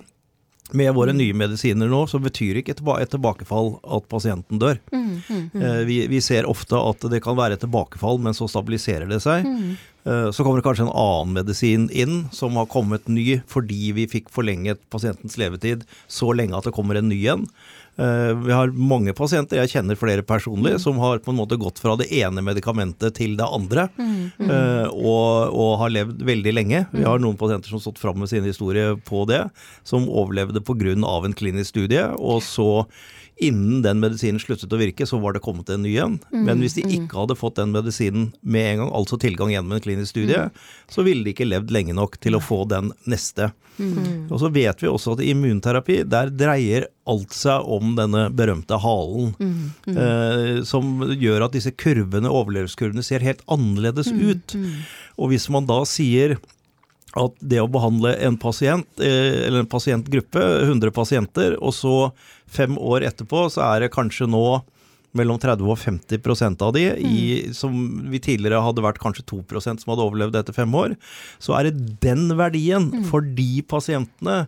[0.74, 4.78] Med våre nye medisiner nå, så betyr ikke et tilbakefall at pasienten dør.
[4.93, 9.19] Eh, Vi, vi ser ofte at det kan være et tilbakefall, men så stabiliserer det
[9.24, 9.45] seg.
[10.05, 14.07] Eh, Så kommer det kanskje en annen medisin inn som har kommet ny fordi vi
[14.07, 17.45] fikk forlenget pasientens levetid så lenge at det kommer en ny en.
[18.02, 21.82] Eh, Vi har mange pasienter, jeg kjenner flere personlig, som har på en måte gått
[21.84, 24.89] fra det ene medikamentet til det andre, mm.
[24.91, 26.84] og, og har levd veldig lenge.
[26.95, 29.43] Vi har noen pasienter som har stått fram med sin historie på det,
[29.88, 30.95] som overlevde pga.
[30.95, 32.86] en klinisk studie, og så
[33.42, 36.20] Innen den medisinen sluttet å virke, så var det kommet en ny en.
[36.34, 39.84] Men hvis de ikke hadde fått den medisinen med en gang, altså tilgang gjennom en
[39.84, 40.44] klinisk studie,
[40.92, 43.50] så ville de ikke levd lenge nok til å få den neste.
[44.30, 48.78] Og så vet vi også at i immunterapi, der dreier alt seg om denne berømte
[48.84, 49.34] halen.
[49.90, 54.58] Eh, som gjør at disse kurvene, overlevelseskurvene ser helt annerledes ut.
[55.18, 56.38] Og hvis man da sier
[57.20, 61.95] at det å behandle en pasient, eh, eller en pasientgruppe, 100 pasienter, og så
[62.47, 64.62] fem år etterpå, så er det kanskje nå
[65.18, 67.22] mellom 30 og 50% av de, i,
[67.55, 67.74] som
[68.07, 70.95] vi tidligere hadde vært kanskje 2% som hadde overlevd etter fem år,
[71.41, 74.45] så er det den verdien for de pasientene.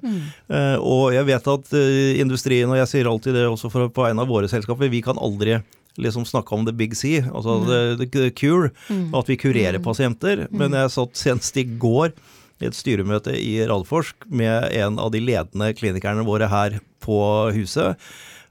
[0.48, 4.08] Eh, og jeg vet at eh, industrien, og jeg sier alltid det også for, på
[4.08, 5.60] en av våre selskaper, vi kan aldri
[6.00, 8.72] liksom snakke om the big C, altså the, the cure,
[9.14, 10.48] at vi kurerer pasienter.
[10.50, 12.16] Men jeg satt senest i går
[12.62, 17.18] i et styremøte i Radforsk med en av de ledende klinikerne våre her på
[17.56, 18.00] huset.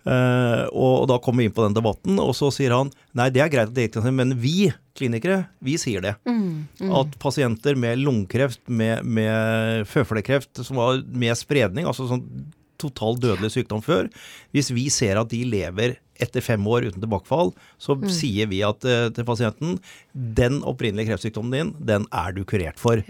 [0.03, 3.45] Uh, og da kom vi inn på den debatten, og så sier han nei, det
[3.45, 6.17] er greit, at det er men vi klinikere, vi sier det.
[6.91, 12.27] At pasienter med lungekreft, med, med føflekkreft, som var med spredning, altså sånn
[12.83, 14.09] total dødelig sykdom før,
[14.51, 17.53] hvis vi ser at de lever etter fem år uten tilbakefall,
[17.83, 19.79] så sier vi at, eh, til pasienten
[20.15, 23.03] den opprinnelige kreftsykdommen din, den er du kurert for.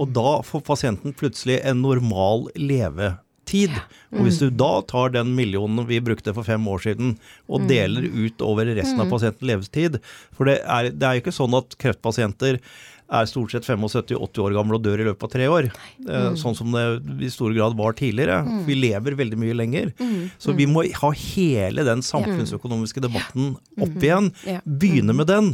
[0.00, 3.74] Og da får pasienten plutselig en normal levetid.
[4.12, 7.16] Og hvis du da tar den millionen vi brukte for fem år siden,
[7.48, 9.98] og deler ut over resten av pasientens levetid
[10.36, 12.60] For det er, det er jo ikke sånn at kreftpasienter
[13.08, 15.70] er stort sett 75-80 år gamle og dør i løpet av tre år.
[16.04, 16.34] Mm.
[16.36, 16.82] Sånn som det
[17.24, 18.42] i stor grad var tidligere.
[18.66, 19.94] Vi lever veldig mye lenger.
[20.36, 24.28] Så vi må ha hele den samfunnsøkonomiske debatten opp igjen.
[24.68, 25.48] Begynne med den,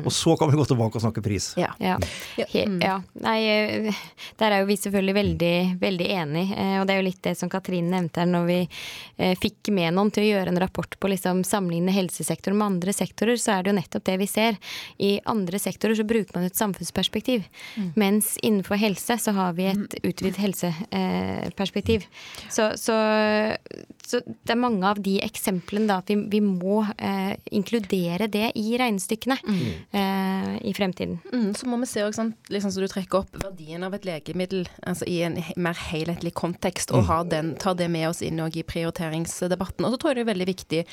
[0.00, 1.50] og så kan vi gå tilbake og snakke pris.
[1.60, 1.74] Ja.
[1.76, 1.98] Ja.
[2.40, 2.96] Ja.
[3.20, 4.00] Nei, eh,
[4.40, 6.46] der er jo vi selvfølgelig veldig, veldig enig.
[6.56, 9.72] eh, Og det er jo litt det som Katrine nevnte her, når vi eh, fikk
[9.74, 13.64] Menon til å gjøre en rapport på liksom sammenligne helsesektoren med andre sektorer, så er
[13.64, 14.60] det jo nettopp det vi ser.
[14.98, 17.46] I andre sektorer så bruker man et samfunnsperspektiv.
[17.98, 22.06] Mens innenfor helse så har vi et utvidet helseperspektiv.
[22.52, 22.96] Så, så,
[24.04, 28.50] så det er mange av de eksemplene da at vi, vi må eh, inkludere det
[28.60, 31.18] i regnestykkene eh, i fremtiden.
[31.32, 34.66] Mm, så må vi se også, liksom så du trekker opp verdien av et legemiddel
[34.82, 38.62] altså i en mer helhetlig kontekst, og ha den, ta det med oss inn i
[38.62, 39.84] prioriteringsdebatten.
[39.84, 40.84] Og så tror jeg det er veldig viktig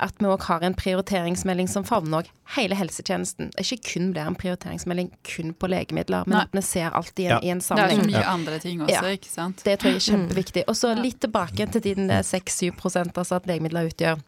[0.00, 2.24] at vi òg har en prioriteringsmelding som favner
[2.56, 3.50] hele helsetjenesten.
[3.52, 6.44] Det ikke kun blir en prioriteringsmelding kun på legemidler, men Nei.
[6.48, 7.40] at vi ser alt i en, Ja.
[7.44, 9.02] i en Det er så mye mye andre ting også, Ja.
[9.02, 9.62] ikke sant.
[9.64, 10.64] Det tror jeg er kjempeviktig.
[10.68, 14.20] Og så litt tilbake til tiden det er 6-7% altså at legemidler utgjør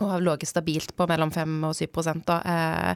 [0.00, 2.94] og har ligget stabilt på mellom 5 og 7 da, eh,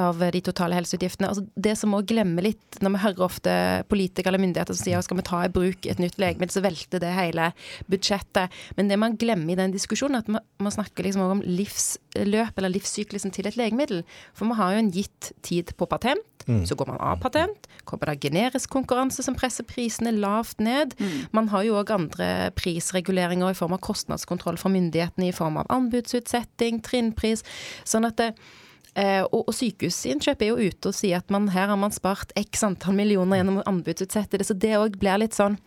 [0.00, 1.28] av de totale helseutgiftene.
[1.30, 3.54] Altså det som må glemme litt, når vi hører ofte
[3.90, 7.02] politikere eller myndigheter som sier skal vi ta i bruk et nytt legemiddel, så velter
[7.02, 7.50] det hele
[7.92, 8.54] budsjettet.
[8.78, 12.60] Men det man glemmer i den diskusjonen, er at man, man snakker liksom om livsløp
[12.60, 14.04] eller livssyklusen til et legemiddel.
[14.32, 16.24] For vi har jo en gitt tid på patent.
[16.44, 20.92] Så går man av patent, kommer det generisk konkurranse som presser prisene lavt ned.
[21.32, 25.70] Man har jo òg andre prisreguleringer i form av kostnadskontroll fra myndighetene i form av
[25.72, 27.46] anbudsutsetting, trinnpris.
[27.88, 28.60] Sånn at det, eh,
[28.94, 32.62] og, og Sykehusinnkjøp er jo ute og sier at man, her har man spart x
[32.66, 34.46] antall millioner gjennom å anbudsutsette det.
[34.46, 35.58] Så det òg blir litt sånn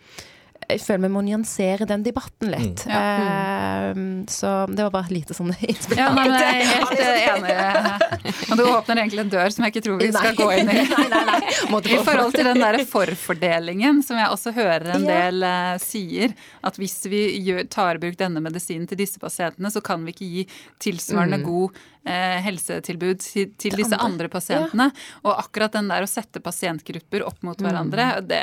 [0.67, 2.81] jeg føler vi må nyansere den debatten litt.
[2.89, 2.95] Mm.
[2.97, 3.99] Eh,
[4.33, 5.99] så det var bare et lite sånn innspill.
[6.01, 8.33] Ja, men jeg er helt eh, enig.
[8.51, 10.39] Og du åpner egentlig en dør som jeg ikke tror vi skal Nei.
[10.41, 10.77] gå inn i.
[10.97, 11.93] Nei, nei, nei.
[11.93, 15.19] I forhold til den der forfordelingen som jeg også hører en Ja.
[15.21, 16.35] del eh, sier,
[16.67, 20.15] at hvis vi gjør, tar i bruk denne medisinen til disse pasientene, så kan vi
[20.17, 20.47] ikke gi
[20.83, 24.31] tilsvarende god eh, helsetilbud til, til disse andre, andre.
[24.33, 24.89] pasientene.
[25.25, 28.41] Og akkurat den der å sette pasientgrupper opp mot hverandre, det,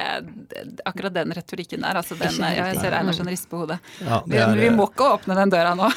[0.52, 3.80] det, akkurat den retorikken der, altså den, ja, jeg ser Einarsen riste på hodet.
[4.04, 5.90] Ja, det Vi, er, vi må ikke åpne den døra nå.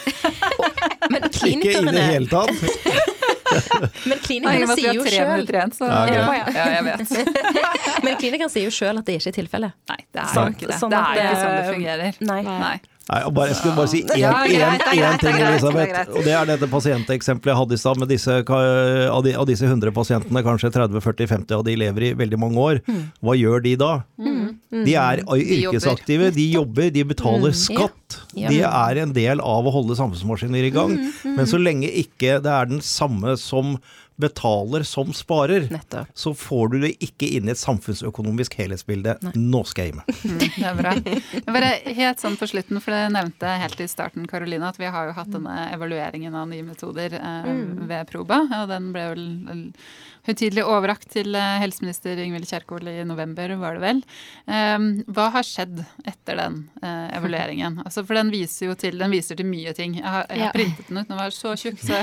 [1.13, 3.15] Men Ikke i det hele tatt.
[4.09, 7.13] men klinikerne sier jo selv sjøl igjen, så Ja, ja, jeg vet.
[8.05, 9.77] Men klinikerne sier jo sjøl at det ikke er tilfellet.
[9.91, 10.79] Nei, det er jo ikke det.
[10.81, 12.21] sånn Det er jo ikke sånn det det- fungerer.
[12.31, 12.41] Nei.
[12.47, 12.77] Nei.
[13.07, 16.09] Nei, og bare, jeg skulle bare si én ting, Elisabeth.
[16.11, 17.99] Og det er dette pasienteksempelet jeg hadde i stad.
[18.01, 22.59] med disse, Av, av disse 100 pasientene, kanskje 30-40-50 av de lever i veldig mange
[22.65, 22.81] år.
[23.23, 23.91] Hva gjør de da?
[24.73, 28.19] De er yrkesaktive, de jobber, de betaler skatt.
[28.35, 30.97] De er en del av å holde samfunnsmaskiner i gang.
[31.23, 33.77] Men så lenge ikke det er den samme som
[34.17, 36.07] betaler som sparer, Nettopp.
[36.17, 39.13] så får du det ikke inn i et samfunnsøkonomisk helhetsbilde.
[39.37, 40.21] Nå skal jeg gi meg.
[40.25, 40.93] Mm, det er bra.
[41.45, 44.89] Men Bare helt sånn på slutten, for det nevnte helt i starten, Karoline, at vi
[44.89, 47.51] har jo hatt denne evalueringen av nye metoder eh,
[47.87, 48.41] ved Proba.
[48.63, 49.27] Og den ble vel
[50.27, 54.01] høytidelig overrakt til eh, helseminister Ingvild Kjerkol i november, var det vel.
[54.45, 57.81] Eh, hva har skjedd etter den eh, evalueringen?
[57.87, 59.95] Altså, for den viser jo til, den viser til mye ting.
[60.01, 62.01] Jeg har, jeg har printet den ut, den var så tjukk, så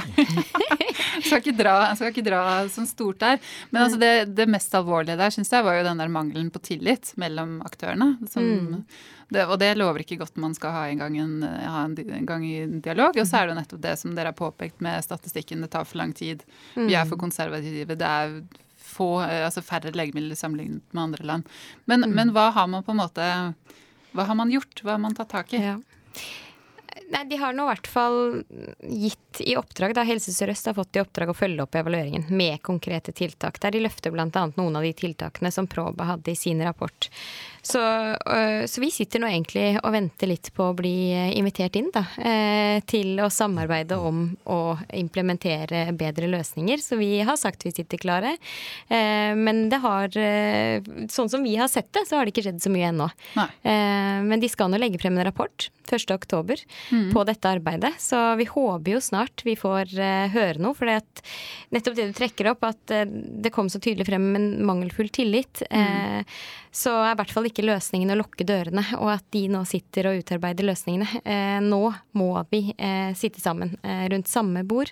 [1.19, 3.43] jeg skal ikke dra, skal ikke dra sånn stort der.
[3.69, 6.63] Men altså det, det mest alvorlige der syns jeg var jo den der mangelen på
[6.65, 8.15] tillit mellom aktørene.
[8.33, 8.81] Som,
[9.33, 12.27] det, og det lover ikke godt man skal ha en gang, en, ha en, en
[12.29, 13.17] gang i en dialog.
[13.17, 15.89] Og så er det jo nettopp det som dere har påpekt med statistikken, det tar
[15.89, 16.45] for lang tid.
[16.75, 17.97] Vi er for konservative.
[17.99, 18.39] Det er
[18.85, 21.51] få, eh, altså færre legemidler sammenlignet med andre land.
[21.91, 23.29] Men, men hva har man på en måte
[24.15, 24.85] Hva har man gjort?
[24.85, 25.59] Hva har man tatt tak i?
[25.59, 25.79] Ja.
[27.15, 28.19] Nei, De har nå i hvert fall
[28.83, 32.63] gitt i oppdrag, da Helse Sør-Øst har fått i oppdrag å følge opp evalueringen med
[32.67, 33.61] konkrete tiltak.
[33.63, 34.27] Der de løfter bl.a.
[34.31, 37.11] noen av de tiltakene som Proba hadde i sin rapport.
[37.65, 41.79] Så, øh, så vi sitter nå egentlig og venter litt på å bli eh, invitert
[41.81, 44.59] inn da, eh, til å samarbeide om å
[44.93, 46.83] implementere bedre løsninger.
[46.85, 48.35] Så vi har sagt vi sitter klare.
[48.89, 50.11] Men det har,
[51.11, 53.07] sånn som vi har sett det, så har det ikke skjedd så mye ennå.
[53.39, 53.47] Nei.
[54.27, 56.65] Men de skal nå legge frem en rapport 1.
[57.05, 60.75] oktober på dette arbeidet, så vi håper jo snart vi får uh, høre noe.
[60.77, 65.09] For nettopp det du trekker opp, at uh, det kom så tydelig frem en mangelfull
[65.15, 66.23] tillit, eh,
[66.75, 70.09] så er i hvert fall ikke løsningen å lukke dørene, og at de nå sitter
[70.11, 71.21] og utarbeider løsningene.
[71.63, 71.83] Nå
[72.19, 72.75] må vi
[73.15, 73.77] sitte sammen
[74.11, 74.91] rundt samme bord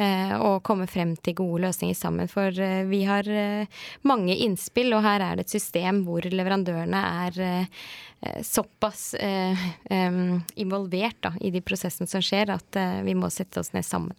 [0.00, 2.30] og komme frem til gode løsninger sammen.
[2.30, 2.56] For
[2.88, 3.28] vi har
[4.08, 7.68] mange innspill, og her er det et system hvor leverandørene er
[8.44, 9.68] såpass eh,
[10.54, 14.16] involvert da, i de prosessene som skjer, at eh, vi må sette oss ned sammen.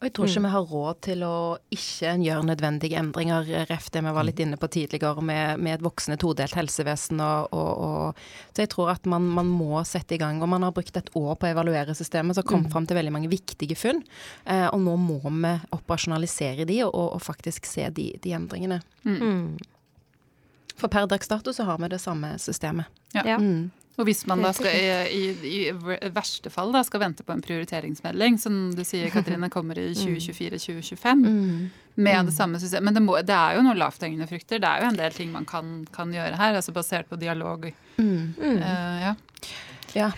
[0.00, 1.36] Og jeg tror ikke vi har råd til å
[1.76, 5.82] ikke gjøre nødvendige endringer, ref det vi var litt inne på tidligere, med, med et
[5.84, 7.20] voksende todelt helsevesen.
[7.20, 8.22] Og, og, og,
[8.56, 10.40] så jeg tror at man, man må sette i gang.
[10.40, 13.12] Og man har brukt et år på å evaluere systemet, som kom fram til veldig
[13.12, 14.00] mange viktige funn.
[14.48, 18.80] Eh, og nå må vi operasjonalisere de, og, og faktisk se de, de endringene.
[19.04, 19.60] Mm.
[20.80, 22.88] For per dags dato så har vi det samme systemet.
[23.12, 23.26] Ja.
[23.34, 23.36] Ja.
[23.38, 23.70] Mm.
[24.00, 27.42] Og hvis man da skal i, i, i verste fall da skal vente på en
[27.44, 31.26] prioriteringsmelding, som du sier Katrine kommer i 2024-2025,
[32.00, 34.62] med det samme systemet Men det, må, det er jo noen lavthengende frukter.
[34.62, 37.68] Det er jo en del ting man kan, kan gjøre her, altså basert på dialog.
[37.98, 39.14] Eh, ja.
[39.98, 40.10] Ja.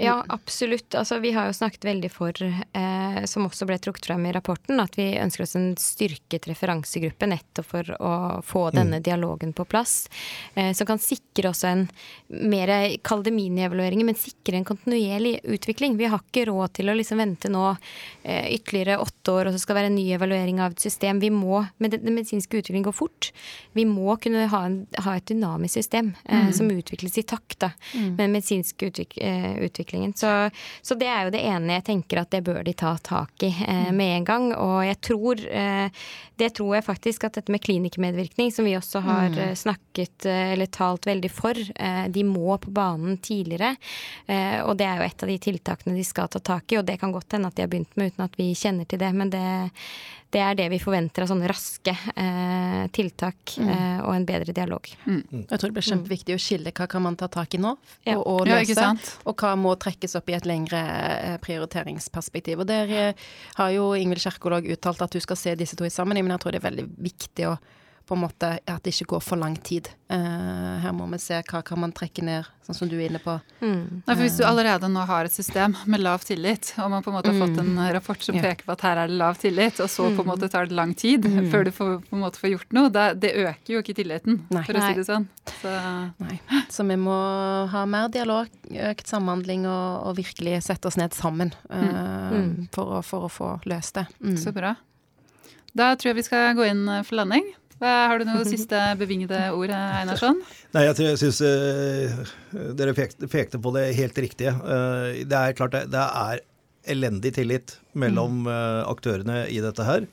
[0.00, 0.94] Ja, absolutt.
[0.94, 2.32] Altså, vi har jo snakket veldig for,
[2.72, 7.26] eh, som også ble trukket frem i rapporten, at vi ønsker oss en styrket referansegruppe
[7.26, 8.12] nettopp for å
[8.46, 10.08] få denne dialogen på plass.
[10.54, 11.88] Eh, som kan sikre også en
[12.28, 12.70] mer,
[13.02, 15.96] kall det minievalueringer, men sikre en kontinuerlig utvikling.
[15.98, 17.66] Vi har ikke råd til å liksom vente nå
[18.22, 21.18] eh, ytterligere åtte år, og så skal det være en ny evaluering av et system.
[21.18, 23.32] Vi må, med den medisinske utviklingen går fort.
[23.74, 27.74] Vi må kunne ha, en, ha et dynamisk system eh, som utvikles i takt da,
[27.98, 29.58] med den medisinske eh,
[29.88, 30.12] utviklingen.
[30.12, 30.50] Så,
[30.82, 33.52] så det er jo det ene jeg tenker at det bør de ta tak i
[33.66, 34.54] eh, med en gang.
[34.54, 35.90] Og jeg tror eh,
[36.38, 39.56] det tror jeg faktisk at dette med klinikermedvirkning, som vi også har mm.
[39.56, 43.74] snakket eh, eller talt veldig for, eh, de må på banen tidligere.
[44.26, 46.86] Eh, og det er jo et av de tiltakene de skal ta tak i, og
[46.86, 49.12] det kan godt hende at de har begynt med uten at vi kjenner til det.
[49.16, 49.44] Men det,
[50.34, 54.90] det er det vi forventer av sånne raske eh, tiltak eh, og en bedre dialog.
[55.08, 57.72] Jeg tror det blir kjempeviktig å skille hva kan man ta tak i nå,
[58.04, 58.18] Ja.
[58.18, 58.90] og, og løse, ja,
[59.24, 62.60] og hva må trekkes opp i et lengre eh, prioriteringsperspektiv.
[62.60, 63.26] Og der eh,
[63.56, 66.36] har jo Ingvild Kjerkol òg uttalt at du skal se disse to i sammenheng, men
[66.36, 67.56] jeg tror det er veldig viktig å
[68.08, 69.90] på en måte at det ikke går for lang tid.
[70.08, 73.20] Uh, her må vi se hva kan man trekke ned, sånn som du er inne
[73.20, 73.34] på.
[73.60, 74.00] Mm.
[74.06, 77.12] Nei, for Hvis du allerede nå har et system med lav tillit, og man på
[77.12, 79.82] en måte har fått en rapport som peker på at her er det lav tillit,
[79.84, 82.40] og så på en måte tar det lang tid før du får, på en måte
[82.40, 84.64] får gjort noe, det, det øker jo ikke tilliten, Nei.
[84.64, 85.28] for å si det sånn.
[85.58, 85.76] Så,
[86.24, 86.40] Nei.
[86.72, 87.18] Så vi må
[87.74, 88.48] ha mer dialog,
[88.88, 91.86] økt samhandling og, og virkelig sette oss ned sammen uh,
[92.28, 92.68] Mm.
[92.74, 94.04] For, å, for å få løst det.
[94.22, 94.36] Mm.
[94.40, 94.74] så bra.
[95.76, 97.46] Da tror jeg vi skal gå inn for landing.
[97.82, 100.40] Har du noe siste bevingede ord, Einarsson?
[100.74, 101.42] Nei, jeg, tror- jeg syns
[102.80, 104.56] dere pekte, pekte på det helt riktige.
[104.58, 106.42] Uh, det er klart det, det er
[106.88, 110.08] elendig tillit mellom uh, aktørene i dette her.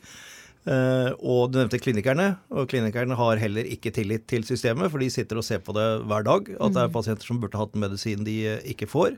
[0.66, 5.12] Eh, og du nevnte klinikerne, og klinikerne har heller ikke tillit til systemet, for de
[5.14, 8.26] sitter og ser på det hver dag, at det er pasienter som burde hatt medisin
[8.26, 9.14] de eh, ikke får.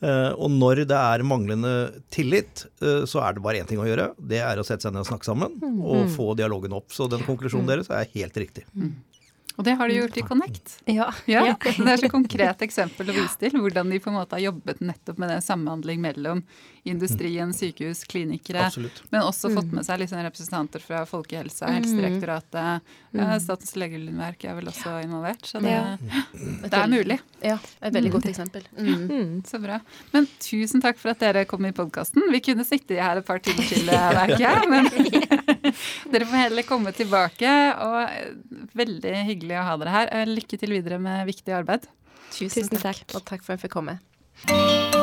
[0.00, 1.72] Eh, og når det er manglende
[2.14, 4.12] tillit, eh, så er det bare én ting å gjøre.
[4.30, 6.92] Det er å sette seg ned og snakke sammen, og få dialogen opp.
[6.94, 8.64] Så den konklusjonen deres er helt riktig.
[9.58, 10.76] Og det har de gjort i Connect.
[10.86, 11.08] Ja.
[11.26, 14.44] Ja, Det er så konkret eksempel å vise til hvordan de på en måte har
[14.44, 16.42] jobbet nettopp med den samhandling mellom
[16.88, 19.02] industrien, sykehus, klinikere, Absolutt.
[19.12, 22.86] men også fått med seg liksom representanter fra Folkehelsa, Helsedirektoratet,
[23.18, 25.44] ja, Statens legemiddelverk er vel også involvert.
[25.44, 25.98] Så det, Ja.
[26.64, 27.18] det er mulig.
[27.44, 28.64] Ja, et veldig godt eksempel.
[28.78, 29.04] Mm.
[29.10, 29.34] Mm.
[29.50, 29.80] Så bra.
[30.14, 32.30] Men tusen takk for at dere kom i podkasten.
[32.32, 34.68] Vi kunne sitte her et par timer til, eh, merker jeg.
[34.72, 34.88] Men
[36.12, 37.54] dere får heller komme tilbake.
[37.84, 40.12] Og veldig hyggelig å ha dere her.
[40.12, 41.88] Eh, Lykke til videre med viktig arbeid.
[42.30, 43.04] Tusen, Tusen takk.
[43.06, 43.18] takk.
[43.20, 44.97] Og takk for at jeg fikk komme.